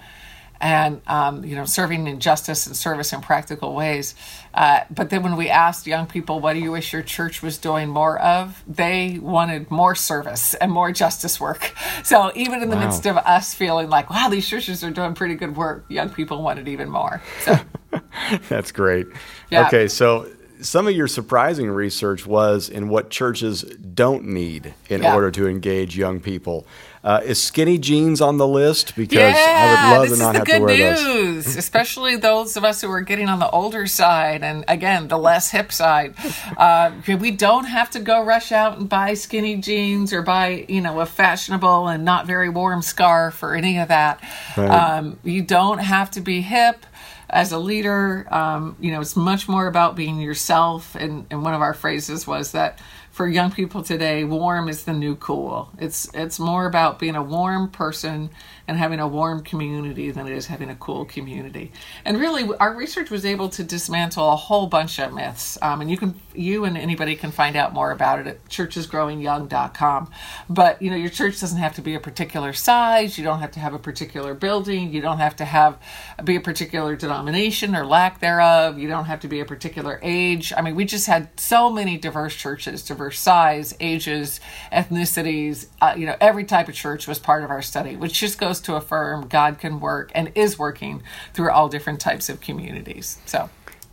And 0.59 1.01
um, 1.07 1.43
you 1.43 1.55
know, 1.55 1.65
serving 1.65 2.05
in 2.05 2.19
justice 2.19 2.67
and 2.67 2.77
service 2.77 3.13
in 3.13 3.21
practical 3.21 3.73
ways. 3.73 4.13
Uh, 4.53 4.81
but 4.89 5.09
then, 5.09 5.23
when 5.23 5.35
we 5.37 5.49
asked 5.49 5.87
young 5.87 6.07
people, 6.07 6.39
"What 6.39 6.53
do 6.53 6.59
you 6.59 6.71
wish 6.71 6.91
your 6.93 7.01
church 7.03 7.41
was 7.41 7.57
doing 7.57 7.89
more 7.89 8.19
of?" 8.19 8.63
they 8.67 9.17
wanted 9.21 9.71
more 9.71 9.95
service 9.95 10.53
and 10.55 10.71
more 10.71 10.91
justice 10.91 11.39
work. 11.39 11.73
So 12.03 12.31
even 12.35 12.61
in 12.63 12.69
the 12.69 12.75
Wow. 12.75 12.85
midst 12.85 13.05
of 13.05 13.17
us 13.17 13.53
feeling 13.53 13.89
like, 13.89 14.09
"Wow, 14.09 14.27
these 14.29 14.47
churches 14.47 14.83
are 14.83 14.89
doing 14.91 15.13
pretty 15.13 15.35
good 15.35 15.55
work," 15.55 15.85
young 15.87 16.09
people 16.09 16.41
wanted 16.41 16.67
even 16.67 16.89
more. 16.89 17.21
So 17.41 17.57
That's 18.49 18.71
great. 18.71 19.07
Yeah. 19.49 19.67
Okay, 19.67 19.87
so 19.87 20.27
some 20.61 20.87
of 20.87 20.93
your 20.95 21.07
surprising 21.07 21.69
research 21.69 22.25
was 22.25 22.69
in 22.69 22.89
what 22.89 23.09
churches 23.09 23.63
don't 23.93 24.25
need 24.25 24.73
in 24.89 25.01
Yeah. 25.03 25.13
order 25.13 25.31
to 25.31 25.47
engage 25.47 25.97
young 25.97 26.19
people. 26.19 26.65
Uh, 27.03 27.19
is 27.23 27.41
skinny 27.41 27.79
jeans 27.79 28.21
on 28.21 28.37
the 28.37 28.47
list? 28.47 28.95
Because 28.95 29.35
I 29.35 29.97
would 29.97 30.09
love 30.09 30.09
to 30.09 30.23
not 30.23 30.35
have 30.35 30.45
to 30.45 30.59
wear 30.59 30.95
those. 30.95 31.03
news, 31.03 31.55
especially 31.57 32.15
those 32.15 32.55
of 32.55 32.63
us 32.63 32.81
who 32.81 32.91
are 32.91 33.01
getting 33.01 33.27
on 33.27 33.39
the 33.39 33.49
older 33.49 33.87
side, 33.87 34.43
and 34.43 34.63
again, 34.67 35.07
the 35.07 35.17
less 35.17 35.49
hip 35.49 35.71
side. 35.71 36.13
Uh, 36.55 36.91
we 37.07 37.31
don't 37.31 37.65
have 37.65 37.89
to 37.91 37.99
go 37.99 38.23
rush 38.23 38.51
out 38.51 38.77
and 38.77 38.87
buy 38.87 39.15
skinny 39.15 39.57
jeans 39.57 40.13
or 40.13 40.21
buy, 40.21 40.65
you 40.69 40.79
know, 40.79 40.99
a 40.99 41.07
fashionable 41.07 41.87
and 41.87 42.05
not 42.05 42.27
very 42.27 42.49
warm 42.49 42.83
scarf 42.83 43.41
or 43.41 43.55
any 43.55 43.79
of 43.79 43.87
that. 43.87 44.21
Right. 44.55 44.69
Um, 44.69 45.19
you 45.23 45.41
don't 45.41 45.79
have 45.79 46.11
to 46.11 46.21
be 46.21 46.41
hip 46.41 46.85
as 47.31 47.51
a 47.51 47.57
leader. 47.57 48.27
Um, 48.29 48.75
you 48.79 48.91
know, 48.91 49.01
it's 49.01 49.15
much 49.15 49.49
more 49.49 49.65
about 49.65 49.95
being 49.95 50.19
yourself. 50.19 50.95
And, 50.95 51.25
and 51.31 51.43
one 51.43 51.55
of 51.55 51.61
our 51.61 51.73
phrases 51.73 52.27
was 52.27 52.51
that 52.51 52.77
for 53.11 53.27
young 53.27 53.51
people 53.51 53.83
today, 53.83 54.23
warm 54.23 54.69
is 54.69 54.85
the 54.85 54.93
new 54.93 55.15
cool. 55.15 55.69
It's 55.77 56.09
it's 56.13 56.39
more 56.39 56.65
about 56.65 56.97
being 56.97 57.15
a 57.15 57.21
warm 57.21 57.69
person 57.69 58.29
and 58.67 58.77
having 58.77 58.99
a 58.99 59.07
warm 59.07 59.43
community 59.43 60.11
than 60.11 60.27
it 60.27 60.33
is 60.33 60.47
having 60.47 60.69
a 60.69 60.75
cool 60.75 61.05
community. 61.05 61.71
And 62.05 62.19
really, 62.19 62.49
our 62.57 62.75
research 62.75 63.09
was 63.09 63.25
able 63.25 63.49
to 63.49 63.63
dismantle 63.63 64.31
a 64.31 64.35
whole 64.35 64.67
bunch 64.67 64.99
of 64.99 65.13
myths. 65.13 65.57
Um, 65.61 65.81
and 65.81 65.89
you 65.89 65.97
can 65.97 66.19
you 66.33 66.65
and 66.65 66.77
anybody 66.77 67.15
can 67.15 67.31
find 67.31 67.55
out 67.55 67.73
more 67.73 67.91
about 67.91 68.19
it 68.19 68.27
at 68.27 68.45
churchesgrowingyoung.com. 68.45 70.11
But 70.49 70.81
you 70.81 70.89
know, 70.89 70.97
your 70.97 71.09
church 71.09 71.39
doesn't 71.39 71.57
have 71.57 71.75
to 71.75 71.81
be 71.81 71.95
a 71.95 71.99
particular 71.99 72.53
size. 72.53 73.17
You 73.17 73.23
don't 73.23 73.39
have 73.39 73.51
to 73.51 73.59
have 73.59 73.73
a 73.73 73.79
particular 73.79 74.33
building. 74.33 74.93
You 74.93 75.01
don't 75.01 75.19
have 75.19 75.35
to 75.37 75.45
have 75.45 75.79
be 76.23 76.35
a 76.35 76.41
particular 76.41 76.95
denomination 76.95 77.75
or 77.75 77.85
lack 77.85 78.19
thereof. 78.19 78.77
You 78.77 78.87
don't 78.87 79.05
have 79.05 79.19
to 79.21 79.27
be 79.27 79.39
a 79.39 79.45
particular 79.45 79.99
age. 80.01 80.53
I 80.55 80.61
mean, 80.61 80.75
we 80.75 80.85
just 80.85 81.07
had 81.07 81.29
so 81.39 81.69
many 81.69 81.97
diverse 81.97 82.35
churches, 82.35 82.83
diverse 82.83 83.19
size, 83.19 83.75
ages, 83.79 84.39
ethnicities. 84.71 85.67
Uh, 85.81 85.93
you 85.97 86.05
know, 86.05 86.15
every 86.19 86.43
type 86.43 86.67
of 86.67 86.75
church 86.75 87.07
was 87.07 87.19
part 87.19 87.43
of 87.43 87.49
our 87.49 87.61
study, 87.61 87.95
which 87.95 88.13
just 88.13 88.37
goes 88.37 88.50
to 88.61 88.75
affirm 88.75 89.27
God 89.27 89.57
can 89.57 89.79
work 89.79 90.11
and 90.13 90.31
is 90.35 90.59
working 90.59 91.01
through 91.33 91.51
all 91.51 91.69
different 91.69 91.99
types 91.99 92.29
of 92.29 92.41
communities. 92.41 93.19
So. 93.25 93.49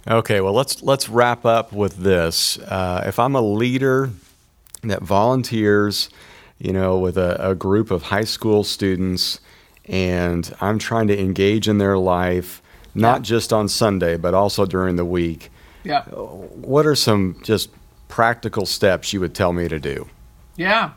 Okay, 0.06 0.40
well 0.40 0.52
let's 0.52 0.82
let's 0.82 1.08
wrap 1.08 1.44
up 1.44 1.72
with 1.72 1.98
this. 1.98 2.58
Uh, 2.58 3.04
if 3.06 3.18
I'm 3.18 3.34
a 3.34 3.42
leader 3.42 4.10
that 4.82 5.02
volunteers, 5.02 6.08
you 6.58 6.72
know, 6.72 6.98
with 6.98 7.18
a, 7.18 7.50
a 7.50 7.54
group 7.54 7.90
of 7.90 8.04
high 8.04 8.24
school 8.24 8.64
students, 8.64 9.40
and 9.84 10.54
I'm 10.60 10.78
trying 10.78 11.08
to 11.08 11.18
engage 11.18 11.68
in 11.68 11.78
their 11.78 11.98
life, 11.98 12.62
not 12.94 13.18
yeah. 13.18 13.22
just 13.22 13.52
on 13.52 13.68
Sunday, 13.68 14.16
but 14.16 14.34
also 14.34 14.66
during 14.66 14.96
the 14.96 15.04
week. 15.04 15.50
Yeah. 15.84 16.02
What 16.04 16.86
are 16.86 16.94
some 16.94 17.40
just 17.42 17.70
practical 18.08 18.66
steps 18.66 19.12
you 19.12 19.20
would 19.20 19.34
tell 19.34 19.52
me 19.52 19.68
to 19.68 19.78
do? 19.78 20.08
Yeah. 20.56 20.92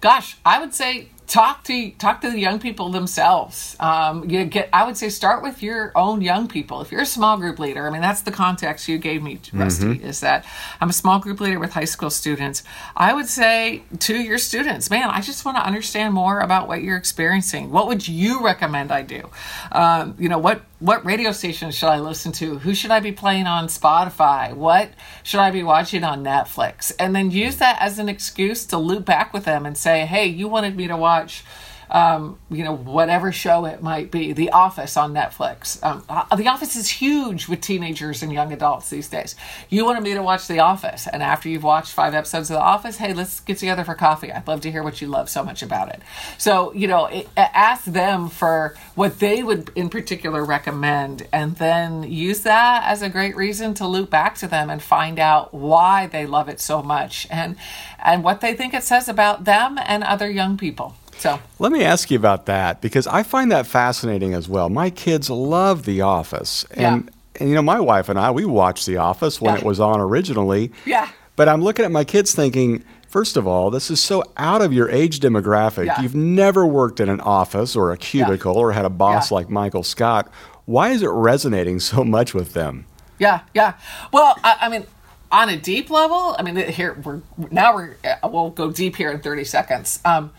Gosh, 0.00 0.36
I 0.44 0.60
would 0.60 0.74
say 0.74 1.08
talk 1.26 1.64
to 1.64 1.90
talk 1.92 2.20
to 2.20 2.30
the 2.30 2.38
young 2.38 2.58
people 2.58 2.90
themselves. 2.90 3.76
Um, 3.80 4.28
you 4.30 4.44
get, 4.44 4.68
I 4.72 4.86
would 4.86 4.96
say, 4.96 5.08
start 5.08 5.42
with 5.42 5.62
your 5.62 5.92
own 5.94 6.20
young 6.20 6.48
people. 6.48 6.80
If 6.80 6.92
you're 6.92 7.02
a 7.02 7.06
small 7.06 7.36
group 7.36 7.58
leader, 7.58 7.86
I 7.86 7.90
mean, 7.90 8.00
that's 8.00 8.22
the 8.22 8.30
context 8.30 8.88
you 8.88 8.98
gave 8.98 9.22
me, 9.22 9.40
Rusty. 9.52 9.86
Mm-hmm. 9.86 10.06
Is 10.06 10.20
that 10.20 10.44
I'm 10.80 10.90
a 10.90 10.92
small 10.92 11.18
group 11.18 11.40
leader 11.40 11.58
with 11.58 11.72
high 11.72 11.84
school 11.84 12.10
students. 12.10 12.62
I 12.96 13.12
would 13.12 13.26
say 13.26 13.82
to 14.00 14.14
your 14.16 14.38
students, 14.38 14.90
man, 14.90 15.08
I 15.10 15.20
just 15.20 15.44
want 15.44 15.56
to 15.56 15.64
understand 15.64 16.14
more 16.14 16.40
about 16.40 16.68
what 16.68 16.82
you're 16.82 16.96
experiencing. 16.96 17.70
What 17.70 17.88
would 17.88 18.06
you 18.06 18.44
recommend 18.44 18.92
I 18.92 19.02
do? 19.02 19.28
Um, 19.72 20.16
you 20.18 20.28
know, 20.28 20.38
what 20.38 20.62
what 20.78 21.06
radio 21.06 21.32
station 21.32 21.70
should 21.70 21.88
I 21.88 22.00
listen 22.00 22.32
to? 22.32 22.58
Who 22.58 22.74
should 22.74 22.90
I 22.90 23.00
be 23.00 23.12
playing 23.12 23.46
on 23.46 23.68
Spotify? 23.68 24.52
What 24.52 24.90
should 25.22 25.40
I 25.40 25.50
be 25.50 25.62
watching 25.62 26.04
on 26.04 26.22
Netflix? 26.22 26.92
And 26.98 27.16
then 27.16 27.30
use 27.30 27.56
that 27.56 27.78
as 27.80 27.98
an 27.98 28.08
excuse 28.08 28.66
to 28.66 28.78
loop 28.78 29.06
back 29.06 29.32
with 29.32 29.44
them 29.44 29.64
and 29.64 29.76
say, 29.76 30.04
hey, 30.04 30.26
you 30.26 30.48
wanted 30.48 30.76
me 30.76 30.86
to 30.86 30.96
watch 30.96 31.44
um, 31.90 32.38
you 32.50 32.64
know, 32.64 32.74
whatever 32.74 33.32
show 33.32 33.64
it 33.64 33.82
might 33.82 34.10
be. 34.10 34.32
The 34.32 34.50
Office 34.50 34.96
on 34.96 35.12
Netflix. 35.12 35.82
Um, 35.82 36.04
the 36.36 36.48
Office 36.48 36.76
is 36.76 36.88
huge 36.88 37.48
with 37.48 37.60
teenagers 37.60 38.22
and 38.22 38.32
young 38.32 38.52
adults 38.52 38.90
these 38.90 39.08
days. 39.08 39.34
You 39.68 39.84
wanted 39.84 40.02
me 40.02 40.14
to 40.14 40.22
watch 40.22 40.46
The 40.46 40.60
Office, 40.60 41.06
and 41.06 41.22
after 41.22 41.48
you've 41.48 41.62
watched 41.62 41.92
five 41.92 42.14
episodes 42.14 42.50
of 42.50 42.54
The 42.54 42.62
Office, 42.62 42.96
hey, 42.96 43.12
let's 43.14 43.40
get 43.40 43.58
together 43.58 43.84
for 43.84 43.94
coffee. 43.94 44.32
I'd 44.32 44.46
love 44.46 44.60
to 44.62 44.70
hear 44.70 44.82
what 44.82 45.00
you 45.00 45.08
love 45.08 45.28
so 45.28 45.44
much 45.44 45.62
about 45.62 45.90
it. 45.90 46.02
So, 46.38 46.72
you 46.72 46.88
know, 46.88 47.06
it, 47.06 47.28
ask 47.36 47.84
them 47.84 48.28
for 48.28 48.74
what 48.94 49.18
they 49.18 49.42
would 49.42 49.70
in 49.74 49.88
particular 49.88 50.44
recommend, 50.44 51.26
and 51.32 51.56
then 51.56 52.02
use 52.04 52.40
that 52.40 52.84
as 52.84 53.02
a 53.02 53.08
great 53.08 53.36
reason 53.36 53.74
to 53.74 53.86
loop 53.86 54.10
back 54.10 54.36
to 54.36 54.46
them 54.46 54.70
and 54.70 54.82
find 54.82 55.18
out 55.18 55.54
why 55.54 56.06
they 56.06 56.26
love 56.26 56.48
it 56.48 56.60
so 56.60 56.82
much 56.82 57.26
and 57.30 57.56
and 58.02 58.22
what 58.22 58.40
they 58.40 58.54
think 58.54 58.74
it 58.74 58.84
says 58.84 59.08
about 59.08 59.44
them 59.44 59.78
and 59.84 60.04
other 60.04 60.30
young 60.30 60.56
people. 60.56 60.94
So 61.18 61.38
let 61.58 61.72
me 61.72 61.82
ask 61.82 62.10
you 62.10 62.18
about 62.18 62.46
that 62.46 62.80
because 62.80 63.06
I 63.06 63.22
find 63.22 63.50
that 63.52 63.66
fascinating 63.66 64.34
as 64.34 64.48
well. 64.48 64.68
My 64.68 64.90
kids 64.90 65.30
love 65.30 65.84
The 65.84 66.02
Office, 66.02 66.64
and 66.70 67.04
yeah. 67.04 67.40
and 67.40 67.48
you 67.48 67.54
know 67.54 67.62
my 67.62 67.80
wife 67.80 68.08
and 68.08 68.18
I 68.18 68.30
we 68.30 68.44
watched 68.44 68.86
The 68.86 68.98
Office 68.98 69.40
when 69.40 69.54
yeah. 69.54 69.60
it 69.60 69.64
was 69.64 69.80
on 69.80 70.00
originally. 70.00 70.72
Yeah. 70.84 71.10
But 71.36 71.48
I'm 71.48 71.62
looking 71.62 71.84
at 71.84 71.90
my 71.90 72.04
kids 72.04 72.34
thinking. 72.34 72.84
First 73.08 73.36
of 73.36 73.46
all, 73.46 73.70
this 73.70 73.90
is 73.90 73.98
so 74.00 74.22
out 74.36 74.60
of 74.60 74.74
your 74.74 74.90
age 74.90 75.20
demographic. 75.20 75.86
Yeah. 75.86 76.02
You've 76.02 76.16
never 76.16 76.66
worked 76.66 77.00
in 77.00 77.08
an 77.08 77.20
office 77.20 77.74
or 77.74 77.92
a 77.92 77.96
cubicle 77.96 78.56
or 78.56 78.72
had 78.72 78.84
a 78.84 78.90
boss 78.90 79.30
like 79.30 79.48
Michael 79.48 79.84
Scott. 79.84 80.30
Why 80.66 80.90
is 80.90 81.02
it 81.02 81.08
resonating 81.08 81.80
so 81.80 82.04
much 82.04 82.34
with 82.34 82.52
them? 82.52 82.84
Yeah, 83.18 83.42
yeah. 83.54 83.74
Well, 84.12 84.36
I, 84.44 84.58
I 84.62 84.68
mean, 84.68 84.86
on 85.30 85.48
a 85.48 85.56
deep 85.56 85.90
level, 85.90 86.36
I 86.38 86.42
mean, 86.42 86.56
here 86.56 87.00
we're 87.04 87.22
now 87.50 87.74
we're 87.74 87.96
we'll 88.24 88.50
go 88.50 88.70
deep 88.70 88.96
here 88.96 89.10
in 89.10 89.20
30 89.20 89.44
seconds. 89.44 90.00
Um, 90.04 90.32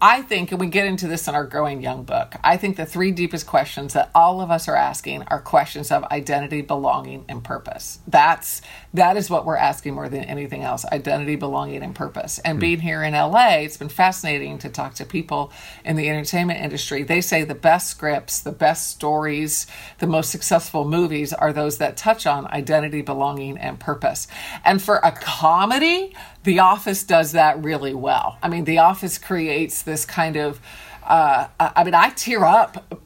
I 0.00 0.22
think, 0.22 0.50
and 0.50 0.60
we 0.60 0.66
get 0.66 0.86
into 0.86 1.06
this 1.06 1.28
in 1.28 1.36
our 1.36 1.44
Growing 1.44 1.82
Young 1.82 2.02
book, 2.02 2.34
I 2.42 2.56
think 2.56 2.76
the 2.76 2.84
three 2.84 3.12
deepest 3.12 3.46
questions 3.46 3.92
that 3.92 4.10
all 4.12 4.40
of 4.40 4.50
us 4.50 4.66
are 4.66 4.74
asking 4.74 5.22
are 5.24 5.40
questions 5.40 5.92
of 5.92 6.02
identity, 6.04 6.62
belonging, 6.62 7.24
and 7.28 7.44
purpose. 7.44 8.00
That's 8.08 8.60
that 8.94 9.16
is 9.16 9.28
what 9.28 9.44
we're 9.44 9.56
asking 9.56 9.94
more 9.94 10.08
than 10.08 10.24
anything 10.24 10.62
else: 10.62 10.84
identity, 10.86 11.36
belonging, 11.36 11.82
and 11.82 11.94
purpose. 11.94 12.38
And 12.40 12.58
mm. 12.58 12.60
being 12.60 12.80
here 12.80 13.02
in 13.02 13.12
LA, 13.12 13.58
it's 13.58 13.76
been 13.76 13.88
fascinating 13.88 14.58
to 14.58 14.68
talk 14.68 14.94
to 14.94 15.04
people 15.04 15.52
in 15.84 15.96
the 15.96 16.08
entertainment 16.08 16.60
industry. 16.60 17.02
They 17.02 17.20
say 17.20 17.44
the 17.44 17.54
best 17.54 17.90
scripts, 17.90 18.40
the 18.40 18.52
best 18.52 18.88
stories, 18.88 19.66
the 19.98 20.06
most 20.06 20.30
successful 20.30 20.84
movies 20.84 21.32
are 21.32 21.52
those 21.52 21.78
that 21.78 21.96
touch 21.96 22.26
on 22.26 22.46
identity, 22.48 23.02
belonging, 23.02 23.58
and 23.58 23.78
purpose. 23.78 24.28
And 24.64 24.80
for 24.80 24.96
a 24.96 25.12
comedy, 25.12 26.14
the 26.44 26.60
Office 26.60 27.04
does 27.04 27.32
that 27.32 27.62
really 27.62 27.94
well. 27.94 28.38
I 28.42 28.48
mean, 28.48 28.64
The 28.64 28.78
Office 28.78 29.18
creates 29.18 29.82
this 29.82 30.04
kind 30.04 30.36
of, 30.36 30.60
uh, 31.02 31.48
I 31.60 31.84
mean, 31.84 31.94
I 31.94 32.10
tear 32.10 32.44
up 32.44 33.02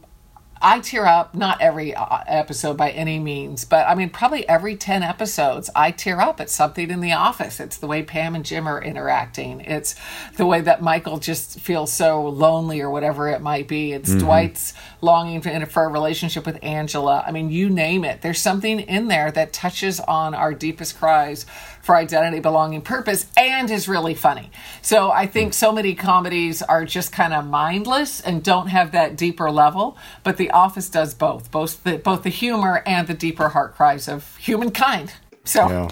I 0.63 0.79
tear 0.79 1.05
up, 1.07 1.35
not 1.35 1.61
every 1.61 1.93
uh, 1.93 2.19
episode 2.27 2.77
by 2.77 2.91
any 2.91 3.19
means, 3.19 3.65
but 3.65 3.89
I 3.89 3.97
mean, 3.97 4.11
probably 4.11 4.49
every 4.49 4.77
10 4.77 5.03
episodes, 5.03 5.69
I 5.75 5.91
tear 5.91 6.21
up 6.21 6.41
at 6.41 6.51
something 6.51 6.89
in 6.89 7.01
the 7.01 7.13
office. 7.13 7.59
It's 7.59 7.79
the 7.79 7.89
way 7.89 8.05
Pam 8.05 8.37
and 8.37 8.45
Jim 8.45 8.69
are 8.69 8.81
interacting, 8.81 9.61
it's 9.61 9.97
the 10.37 10.47
way 10.47 10.61
that 10.61 10.81
Michael 10.81 11.19
just 11.19 11.59
feels 11.59 11.93
so 11.93 12.29
lonely 12.29 12.81
or 12.81 12.91
whatever 12.91 13.29
it 13.29 13.43
might 13.43 13.67
be. 13.67 13.93
It's 13.93 14.11
mm-hmm. 14.11 14.21
Dwight's 14.21 14.75
longing 15.01 15.41
for, 15.41 15.67
for 15.67 15.85
a 15.85 15.89
relationship 15.89 16.47
with 16.47 16.63
Angela. 16.63 17.25
I 17.27 17.33
mean, 17.33 17.51
you 17.51 17.69
name 17.69 18.05
it. 18.05 18.23
There's 18.23 18.41
something 18.41 18.81
in 18.81 19.09
there 19.09 19.33
that 19.33 19.53
touches 19.53 19.99
on 19.99 20.35
our 20.35 20.55
deepest 20.55 20.97
cries 20.97 21.45
for 21.83 21.97
identity, 21.97 22.41
belonging, 22.41 22.81
purpose, 22.81 23.27
and 23.37 23.71
is 23.71 23.89
really 23.89 24.15
funny. 24.15 24.51
So 24.81 25.11
I 25.11 25.27
think 25.27 25.53
so 25.53 25.73
many 25.73 25.95
comedies 25.95 26.63
are 26.63 26.85
just 26.85 27.13
kind 27.13 27.35
of 27.35 27.47
mindless 27.47 28.21
and 28.21 28.43
don't 28.43 28.69
have 28.69 28.93
that 28.93 29.17
deeper 29.17 29.51
level, 29.51 29.97
but 30.23 30.37
The 30.37 30.51
Office 30.53 30.89
does 30.89 31.13
both, 31.13 31.51
both 31.51 31.83
the, 31.83 31.99
both 31.99 32.23
the 32.23 32.31
humor 32.31 32.83
and 32.87 33.07
the 33.09 33.15
deeper 33.15 33.51
heart 33.51 33.75
cries 33.75 34.09
of 34.09 34.37
humankind. 34.37 35.13
So. 35.45 35.69
Yeah 35.69 35.91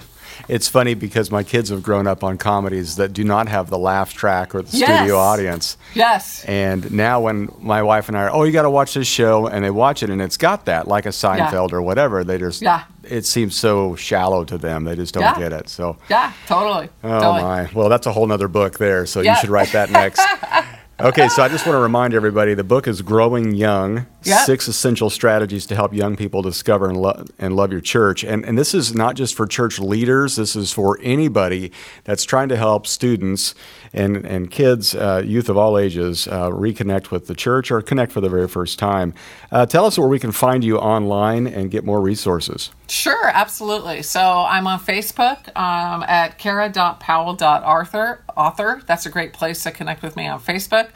it's 0.49 0.69
funny 0.69 0.95
because 0.95 1.31
my 1.31 1.43
kids 1.43 1.71
have 1.71 1.83
grown 1.83 2.07
up 2.07 2.25
on 2.25 2.39
comedies 2.39 2.97
that 2.97 3.13
do 3.13 3.25
not 3.25 3.49
have 3.49 3.71
the 3.71 3.79
laugh 3.79 4.15
track 4.15 4.55
or 4.55 4.63
the 4.63 4.77
yes. 4.77 4.99
studio 4.99 5.17
audience. 5.17 5.77
Yes. 5.95 6.45
And 6.45 6.91
now 6.93 7.21
when 7.21 7.53
my 7.61 7.83
wife 7.83 8.09
and 8.09 8.17
I 8.17 8.25
are, 8.25 8.31
oh, 8.31 8.45
you 8.45 8.53
got 8.53 8.63
to 8.63 8.71
watch 8.71 8.95
this 8.95 9.07
show, 9.07 9.47
and 9.47 9.65
they 9.65 9.71
watch 9.71 10.03
it, 10.03 10.11
and 10.11 10.21
it's 10.21 10.37
got 10.37 10.67
that, 10.67 10.89
like 10.89 11.07
a 11.07 11.11
Seinfeld 11.11 11.71
yeah. 11.71 11.77
or 11.77 11.83
whatever. 11.83 12.25
They 12.25 12.39
just, 12.39 12.63
yeah. 12.63 12.85
it 13.05 13.27
seems 13.27 13.57
so 13.57 13.95
shallow 13.97 14.45
to 14.45 14.59
them. 14.59 14.85
They 14.85 14.97
just 14.97 15.15
don't 15.15 15.23
yeah. 15.23 15.39
get 15.39 15.53
it. 15.53 15.69
So. 15.69 15.97
Yeah, 16.09 16.33
totally. 16.47 16.89
Oh 17.05 17.21
totally. 17.21 17.43
my. 17.43 17.71
Well, 17.73 17.89
that's 17.89 18.07
a 18.07 18.13
whole 18.13 18.27
nother 18.27 18.49
book 18.49 18.79
there. 18.79 19.07
So 19.07 19.21
yeah. 19.21 19.35
you 19.35 19.41
should 19.41 19.51
write 19.51 19.73
that 19.73 19.91
next. 19.91 20.21
Okay, 21.03 21.29
so 21.29 21.43
I 21.43 21.49
just 21.49 21.65
want 21.65 21.77
to 21.77 21.81
remind 21.81 22.13
everybody 22.13 22.53
the 22.53 22.63
book 22.63 22.87
is 22.87 23.01
Growing 23.01 23.55
Young 23.55 24.07
yep. 24.23 24.45
Six 24.45 24.69
Essential 24.69 25.09
Strategies 25.09 25.65
to 25.67 25.75
Help 25.75 25.95
Young 25.95 26.15
People 26.15 26.43
Discover 26.43 26.91
and, 26.91 26.97
lo- 26.99 27.25
and 27.39 27.57
Love 27.57 27.73
Your 27.73 27.81
Church. 27.81 28.23
And, 28.23 28.45
and 28.45 28.59
this 28.59 28.75
is 28.75 28.95
not 28.95 29.15
just 29.17 29.35
for 29.35 29.47
church 29.47 29.79
leaders, 29.79 30.37
this 30.37 30.55
is 30.55 30.75
for 30.75 30.99
anybody 31.01 31.73
that's 32.05 32.25
trying 32.25 32.51
to 32.51 32.57
help 32.57 32.87
students 32.87 33.55
and, 33.93 34.25
and 34.25 34.51
kids, 34.51 34.95
uh, 34.95 35.23
youth 35.25 35.49
of 35.49 35.57
all 35.57 35.79
ages, 35.79 36.29
uh, 36.29 36.49
reconnect 36.51 37.11
with 37.11 37.27
the 37.27 37.35
church 37.35 37.71
or 37.71 37.83
connect 37.83 38.13
for 38.13 38.21
the 38.21 38.29
very 38.29 38.49
first 38.49 38.79
time. 38.79 39.15
Uh, 39.51 39.67
tell 39.67 39.85
us 39.85 39.99
where 39.99 40.09
we 40.09 40.19
can 40.19 40.33
find 40.33 40.63
you 40.63 40.79
online 40.79 41.47
and 41.47 41.71
get 41.71 41.85
more 41.85 42.01
resources. 42.01 42.71
Sure, 42.89 43.29
absolutely. 43.29 44.03
So 44.03 44.21
I'm 44.21 44.67
on 44.67 44.81
Facebook 44.81 45.57
um, 45.57 46.03
at 46.05 46.39
kara.powell.author. 46.39 48.23
Author. 48.37 48.83
That's 48.87 49.07
a 49.07 49.11
great 49.11 49.33
place 49.33 49.63
to 49.65 49.71
connect 49.71 50.03
with 50.03 50.17
me 50.17 50.27
on 50.27 50.41
Facebook. 50.41 50.89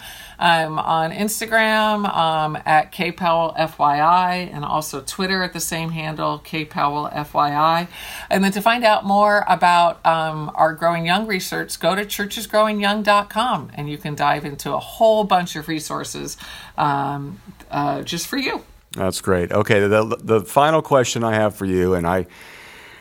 I'm 0.44 0.78
on 0.78 1.10
Instagram 1.10 2.06
um, 2.14 2.58
at 2.66 2.92
kpowellfyi 2.92 4.52
and 4.52 4.62
also 4.62 5.00
Twitter 5.00 5.42
at 5.42 5.54
the 5.54 5.60
same 5.60 5.88
handle, 5.88 6.38
kpowellfyi. 6.44 7.88
And 8.28 8.44
then 8.44 8.52
to 8.52 8.60
find 8.60 8.84
out 8.84 9.06
more 9.06 9.46
about 9.48 10.04
um, 10.04 10.52
our 10.54 10.74
Growing 10.74 11.06
Young 11.06 11.26
research, 11.26 11.80
go 11.80 11.94
to 11.94 12.04
churchesgrowingyoung.com 12.04 13.70
and 13.72 13.88
you 13.88 13.96
can 13.96 14.14
dive 14.14 14.44
into 14.44 14.74
a 14.74 14.78
whole 14.78 15.24
bunch 15.24 15.56
of 15.56 15.66
resources 15.66 16.36
um, 16.76 17.40
uh, 17.70 18.02
just 18.02 18.26
for 18.26 18.36
you. 18.36 18.62
That's 18.92 19.22
great. 19.22 19.50
Okay, 19.50 19.80
the, 19.80 20.18
the 20.22 20.42
final 20.42 20.82
question 20.82 21.24
I 21.24 21.36
have 21.36 21.56
for 21.56 21.64
you, 21.64 21.94
and 21.94 22.06
I 22.06 22.26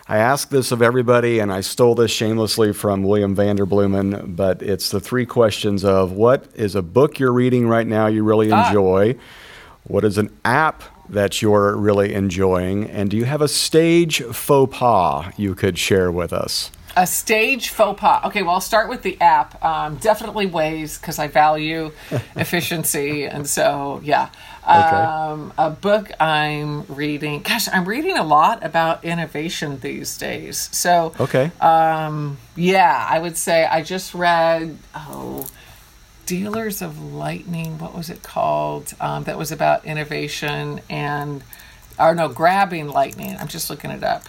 I 0.07 0.17
ask 0.17 0.49
this 0.49 0.71
of 0.73 0.81
everybody, 0.81 1.39
and 1.39 1.51
I 1.51 1.61
stole 1.61 1.95
this 1.95 2.11
shamelessly 2.11 2.73
from 2.73 3.03
William 3.03 3.35
Vanderbloemen, 3.35 4.35
but 4.35 4.61
it's 4.61 4.89
the 4.91 4.99
three 4.99 5.25
questions 5.25 5.85
of 5.85 6.11
what 6.11 6.45
is 6.55 6.75
a 6.75 6.81
book 6.81 7.19
you're 7.19 7.31
reading 7.31 7.67
right 7.69 7.87
now 7.87 8.07
you 8.07 8.23
really 8.23 8.51
Ah. 8.51 8.67
enjoy? 8.67 9.15
What 9.85 10.03
is 10.03 10.17
an 10.17 10.29
app 10.43 10.83
that 11.07 11.41
you're 11.41 11.75
really 11.77 12.13
enjoying? 12.13 12.89
And 12.89 13.09
do 13.09 13.15
you 13.17 13.23
have 13.25 13.41
a 13.41 13.47
stage 13.47 14.21
faux 14.23 14.77
pas 14.77 15.27
you 15.37 15.55
could 15.55 15.77
share 15.77 16.11
with 16.11 16.33
us? 16.33 16.69
A 16.97 17.07
stage 17.07 17.69
faux 17.69 17.99
pas. 17.99 18.21
Okay, 18.25 18.43
well, 18.43 18.55
I'll 18.55 18.61
start 18.61 18.89
with 18.89 19.03
the 19.03 19.19
app. 19.21 19.63
Um, 19.63 19.95
definitely 19.95 20.47
Waze 20.49 20.99
because 20.99 21.17
I 21.17 21.27
value 21.27 21.91
efficiency, 22.35 23.23
and 23.25 23.47
so 23.47 24.01
yeah. 24.03 24.27
Um, 24.65 25.53
a 25.57 25.69
book 25.69 26.09
I'm 26.19 26.83
reading. 26.87 27.41
Gosh, 27.41 27.67
I'm 27.71 27.85
reading 27.85 28.17
a 28.17 28.23
lot 28.23 28.63
about 28.63 29.03
innovation 29.03 29.79
these 29.79 30.17
days. 30.17 30.69
So 30.71 31.13
Okay. 31.19 31.51
um, 31.59 32.37
yeah, 32.55 33.05
I 33.09 33.19
would 33.19 33.37
say 33.37 33.65
I 33.65 33.81
just 33.83 34.13
read 34.13 34.77
oh, 34.95 35.47
Dealers 36.25 36.81
of 36.81 37.01
Lightning. 37.13 37.77
What 37.79 37.93
was 37.93 38.09
it 38.09 38.23
called? 38.23 38.93
Um, 39.01 39.25
that 39.25 39.37
was 39.37 39.51
about 39.51 39.85
innovation 39.85 40.79
and 40.89 41.43
or 41.99 42.15
no, 42.15 42.27
grabbing 42.29 42.87
lightning. 42.87 43.35
I'm 43.39 43.47
just 43.49 43.69
looking 43.69 43.91
it 43.91 44.03
up. 44.03 44.23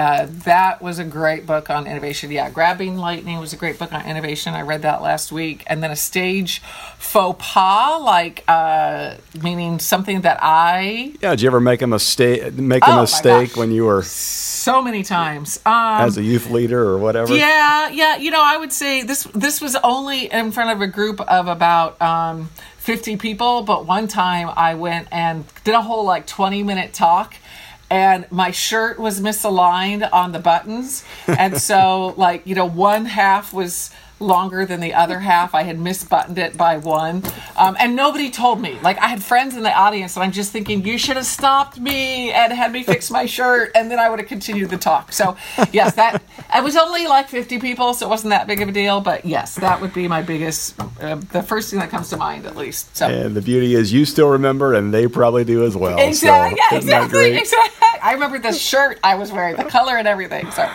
Uh, 0.00 0.26
that 0.44 0.80
was 0.80 0.98
a 0.98 1.04
great 1.04 1.44
book 1.44 1.68
on 1.68 1.86
innovation. 1.86 2.30
Yeah, 2.30 2.48
Grabbing 2.48 2.96
Lightning 2.96 3.38
was 3.38 3.52
a 3.52 3.56
great 3.56 3.78
book 3.78 3.92
on 3.92 4.06
innovation. 4.06 4.54
I 4.54 4.62
read 4.62 4.80
that 4.80 5.02
last 5.02 5.30
week. 5.30 5.62
And 5.66 5.82
then 5.82 5.90
a 5.90 5.96
stage 5.96 6.62
faux 6.96 7.36
pas, 7.38 8.00
like 8.00 8.42
uh, 8.48 9.16
meaning 9.42 9.78
something 9.78 10.22
that 10.22 10.38
I 10.40 11.12
yeah, 11.20 11.32
did 11.32 11.42
you 11.42 11.48
ever 11.48 11.60
make 11.60 11.82
a 11.82 11.86
mistake 11.86 12.54
make 12.54 12.88
Oh 12.88 12.96
a 12.96 13.00
mistake 13.02 13.58
when 13.58 13.72
you 13.72 13.84
were 13.84 14.02
so 14.02 14.80
many 14.80 15.02
times. 15.02 15.60
Um, 15.66 16.00
as 16.00 16.16
a 16.16 16.22
youth 16.22 16.50
leader 16.50 16.82
or 16.82 16.96
whatever? 16.96 17.36
Yeah, 17.36 17.90
yeah. 17.90 18.16
You 18.16 18.30
know, 18.30 18.42
I 18.42 18.56
would 18.56 18.72
say 18.72 19.02
this 19.02 19.24
this 19.34 19.60
was 19.60 19.76
only 19.84 20.32
in 20.32 20.50
front 20.50 20.70
of 20.70 20.80
a 20.80 20.86
group 20.86 21.20
of 21.20 21.46
about 21.46 22.00
um, 22.00 22.48
fifty 22.78 23.18
people, 23.18 23.64
but 23.64 23.84
one 23.84 24.08
time 24.08 24.50
I 24.56 24.76
went 24.76 25.08
and 25.12 25.44
did 25.64 25.74
a 25.74 25.82
whole 25.82 26.06
like 26.06 26.26
twenty 26.26 26.62
minute 26.62 26.94
talk. 26.94 27.34
And 27.90 28.30
my 28.30 28.52
shirt 28.52 29.00
was 29.00 29.20
misaligned 29.20 30.08
on 30.12 30.32
the 30.32 30.38
buttons. 30.38 31.04
And 31.26 31.58
so, 31.60 32.14
like, 32.16 32.46
you 32.46 32.54
know, 32.54 32.66
one 32.66 33.04
half 33.04 33.52
was 33.52 33.90
longer 34.20 34.66
than 34.66 34.80
the 34.80 34.94
other 34.94 35.18
half. 35.18 35.54
I 35.54 35.62
had 35.62 35.78
misbuttoned 35.78 36.38
it 36.38 36.56
by 36.56 36.76
one. 36.76 37.22
Um, 37.56 37.76
and 37.80 37.96
nobody 37.96 38.30
told 38.30 38.60
me. 38.60 38.78
Like, 38.82 38.98
I 38.98 39.08
had 39.08 39.22
friends 39.22 39.56
in 39.56 39.62
the 39.62 39.72
audience, 39.72 40.16
and 40.16 40.22
I'm 40.22 40.32
just 40.32 40.52
thinking, 40.52 40.84
you 40.84 40.98
should 40.98 41.16
have 41.16 41.26
stopped 41.26 41.80
me 41.80 42.30
and 42.32 42.52
had 42.52 42.72
me 42.72 42.82
fix 42.82 43.10
my 43.10 43.26
shirt, 43.26 43.72
and 43.74 43.90
then 43.90 43.98
I 43.98 44.08
would 44.08 44.18
have 44.18 44.28
continued 44.28 44.70
the 44.70 44.78
talk. 44.78 45.12
So, 45.12 45.36
yes, 45.72 45.94
that, 45.96 46.22
it 46.54 46.62
was 46.62 46.76
only 46.76 47.06
like 47.06 47.28
50 47.28 47.58
people, 47.58 47.94
so 47.94 48.06
it 48.06 48.10
wasn't 48.10 48.30
that 48.30 48.46
big 48.46 48.60
of 48.62 48.68
a 48.68 48.72
deal. 48.72 49.00
But 49.00 49.24
yes, 49.24 49.56
that 49.56 49.80
would 49.80 49.92
be 49.94 50.06
my 50.08 50.22
biggest, 50.22 50.78
uh, 51.00 51.16
the 51.32 51.42
first 51.42 51.70
thing 51.70 51.80
that 51.80 51.90
comes 51.90 52.08
to 52.10 52.16
mind, 52.16 52.46
at 52.46 52.56
least. 52.56 52.96
So, 52.96 53.08
And 53.08 53.34
the 53.34 53.42
beauty 53.42 53.74
is 53.74 53.92
you 53.92 54.04
still 54.04 54.28
remember 54.28 54.74
and 54.74 54.92
they 54.92 55.06
probably 55.06 55.44
do 55.44 55.64
as 55.64 55.76
well. 55.76 55.98
Exactly. 55.98 56.58
So, 56.58 56.64
yeah, 56.72 56.78
exactly. 56.78 57.36
Exactly. 57.36 57.86
I 58.02 58.12
remember 58.12 58.38
the 58.38 58.52
shirt 58.52 58.98
I 59.04 59.14
was 59.16 59.30
wearing, 59.32 59.56
the 59.56 59.64
color 59.64 59.96
and 59.96 60.08
everything. 60.08 60.50
So, 60.52 60.68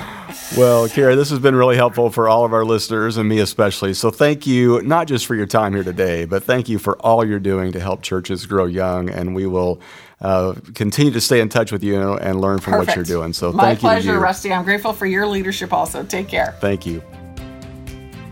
Well, 0.57 0.87
Kara, 0.89 1.15
this 1.15 1.29
has 1.29 1.39
been 1.39 1.55
really 1.55 1.75
helpful 1.75 2.09
for 2.09 2.27
all 2.29 2.45
of 2.45 2.53
our 2.53 2.63
listeners 2.65 3.17
and 3.17 3.27
me 3.27 3.34
especially. 3.39 3.93
So 3.93 4.11
thank 4.11 4.45
you, 4.47 4.81
not 4.81 5.07
just 5.07 5.25
for 5.25 5.35
your 5.35 5.45
time 5.45 5.73
here 5.73 5.83
today, 5.83 6.25
but 6.25 6.43
thank 6.43 6.69
you 6.69 6.79
for 6.79 6.97
all 6.99 7.25
you're 7.25 7.39
doing 7.39 7.71
to 7.73 7.79
help 7.79 8.01
churches 8.01 8.45
grow 8.45 8.65
young. 8.65 9.09
And 9.09 9.35
we 9.35 9.45
will 9.45 9.81
uh, 10.21 10.55
continue 10.73 11.11
to 11.11 11.21
stay 11.21 11.41
in 11.41 11.49
touch 11.49 11.71
with 11.71 11.83
you 11.83 12.13
and 12.17 12.41
learn 12.41 12.59
from 12.59 12.73
perfect. 12.73 12.87
what 12.87 12.95
you're 12.95 13.05
doing. 13.05 13.33
So 13.33 13.51
my 13.51 13.63
thank 13.63 13.77
you. 13.77 13.89
to 13.89 13.93
pleasure. 13.93 14.19
Rusty. 14.19 14.53
I'm 14.53 14.63
grateful 14.63 14.93
for 14.93 15.05
your 15.05 15.27
leadership. 15.27 15.73
Also, 15.73 16.03
take 16.03 16.27
care. 16.27 16.55
Thank 16.59 16.85
you. 16.85 17.03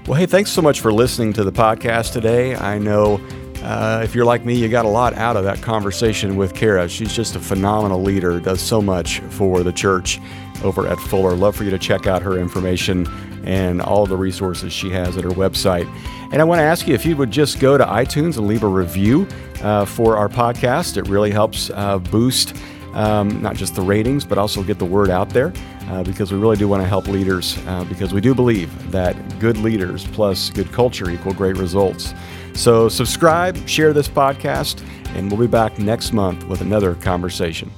Well, 0.07 0.19
hey, 0.19 0.25
thanks 0.25 0.51
so 0.51 0.61
much 0.61 0.81
for 0.81 0.91
listening 0.91 1.31
to 1.33 1.43
the 1.43 1.51
podcast 1.51 2.11
today. 2.11 2.55
I 2.55 2.77
know 2.77 3.21
uh, 3.63 4.01
if 4.03 4.13
you're 4.13 4.25
like 4.25 4.43
me, 4.43 4.55
you 4.55 4.67
got 4.67 4.83
a 4.83 4.89
lot 4.89 5.13
out 5.13 5.37
of 5.37 5.45
that 5.45 5.61
conversation 5.61 6.35
with 6.35 6.53
Kara. 6.53 6.89
She's 6.89 7.13
just 7.13 7.37
a 7.37 7.39
phenomenal 7.39 8.01
leader, 8.01 8.39
does 8.41 8.61
so 8.61 8.81
much 8.81 9.19
for 9.29 9.63
the 9.63 9.71
church 9.71 10.19
over 10.63 10.87
at 10.87 10.99
Fuller. 10.99 11.35
Love 11.35 11.55
for 11.55 11.63
you 11.63 11.69
to 11.69 11.79
check 11.79 12.07
out 12.07 12.21
her 12.21 12.37
information 12.37 13.07
and 13.43 13.81
all 13.81 14.05
the 14.05 14.17
resources 14.17 14.71
she 14.71 14.89
has 14.89 15.17
at 15.17 15.23
her 15.23 15.31
website. 15.31 15.87
And 16.31 16.41
I 16.41 16.45
want 16.45 16.59
to 16.59 16.63
ask 16.63 16.87
you 16.87 16.95
if 16.95 17.05
you 17.05 17.15
would 17.17 17.31
just 17.31 17.59
go 17.59 17.77
to 17.77 17.85
iTunes 17.85 18.37
and 18.37 18.47
leave 18.47 18.63
a 18.63 18.67
review 18.67 19.27
uh, 19.61 19.85
for 19.85 20.17
our 20.17 20.29
podcast. 20.29 20.97
It 20.97 21.07
really 21.07 21.31
helps 21.31 21.69
uh, 21.71 21.99
boost 21.99 22.55
um, 22.93 23.41
not 23.41 23.55
just 23.55 23.75
the 23.75 23.81
ratings, 23.81 24.25
but 24.25 24.37
also 24.37 24.63
get 24.63 24.79
the 24.79 24.85
word 24.85 25.09
out 25.09 25.29
there 25.29 25.51
uh, 25.89 26.03
because 26.03 26.31
we 26.31 26.37
really 26.37 26.57
do 26.57 26.67
want 26.67 26.81
to 26.81 26.87
help 26.87 27.07
leaders 27.07 27.57
uh, 27.67 27.83
because 27.85 28.13
we 28.13 28.21
do 28.21 28.33
believe 28.33 28.91
that 28.91 29.15
good 29.39 29.57
leaders 29.57 30.05
plus 30.07 30.49
good 30.51 30.71
culture 30.71 31.09
equal 31.09 31.33
great 31.33 31.57
results. 31.57 32.13
So, 32.53 32.87
subscribe, 32.87 33.67
share 33.67 33.93
this 33.93 34.07
podcast, 34.07 34.85
and 35.15 35.29
we'll 35.29 35.39
be 35.39 35.47
back 35.47 35.79
next 35.79 36.13
month 36.13 36.45
with 36.45 36.61
another 36.61 36.93
conversation. 36.95 37.71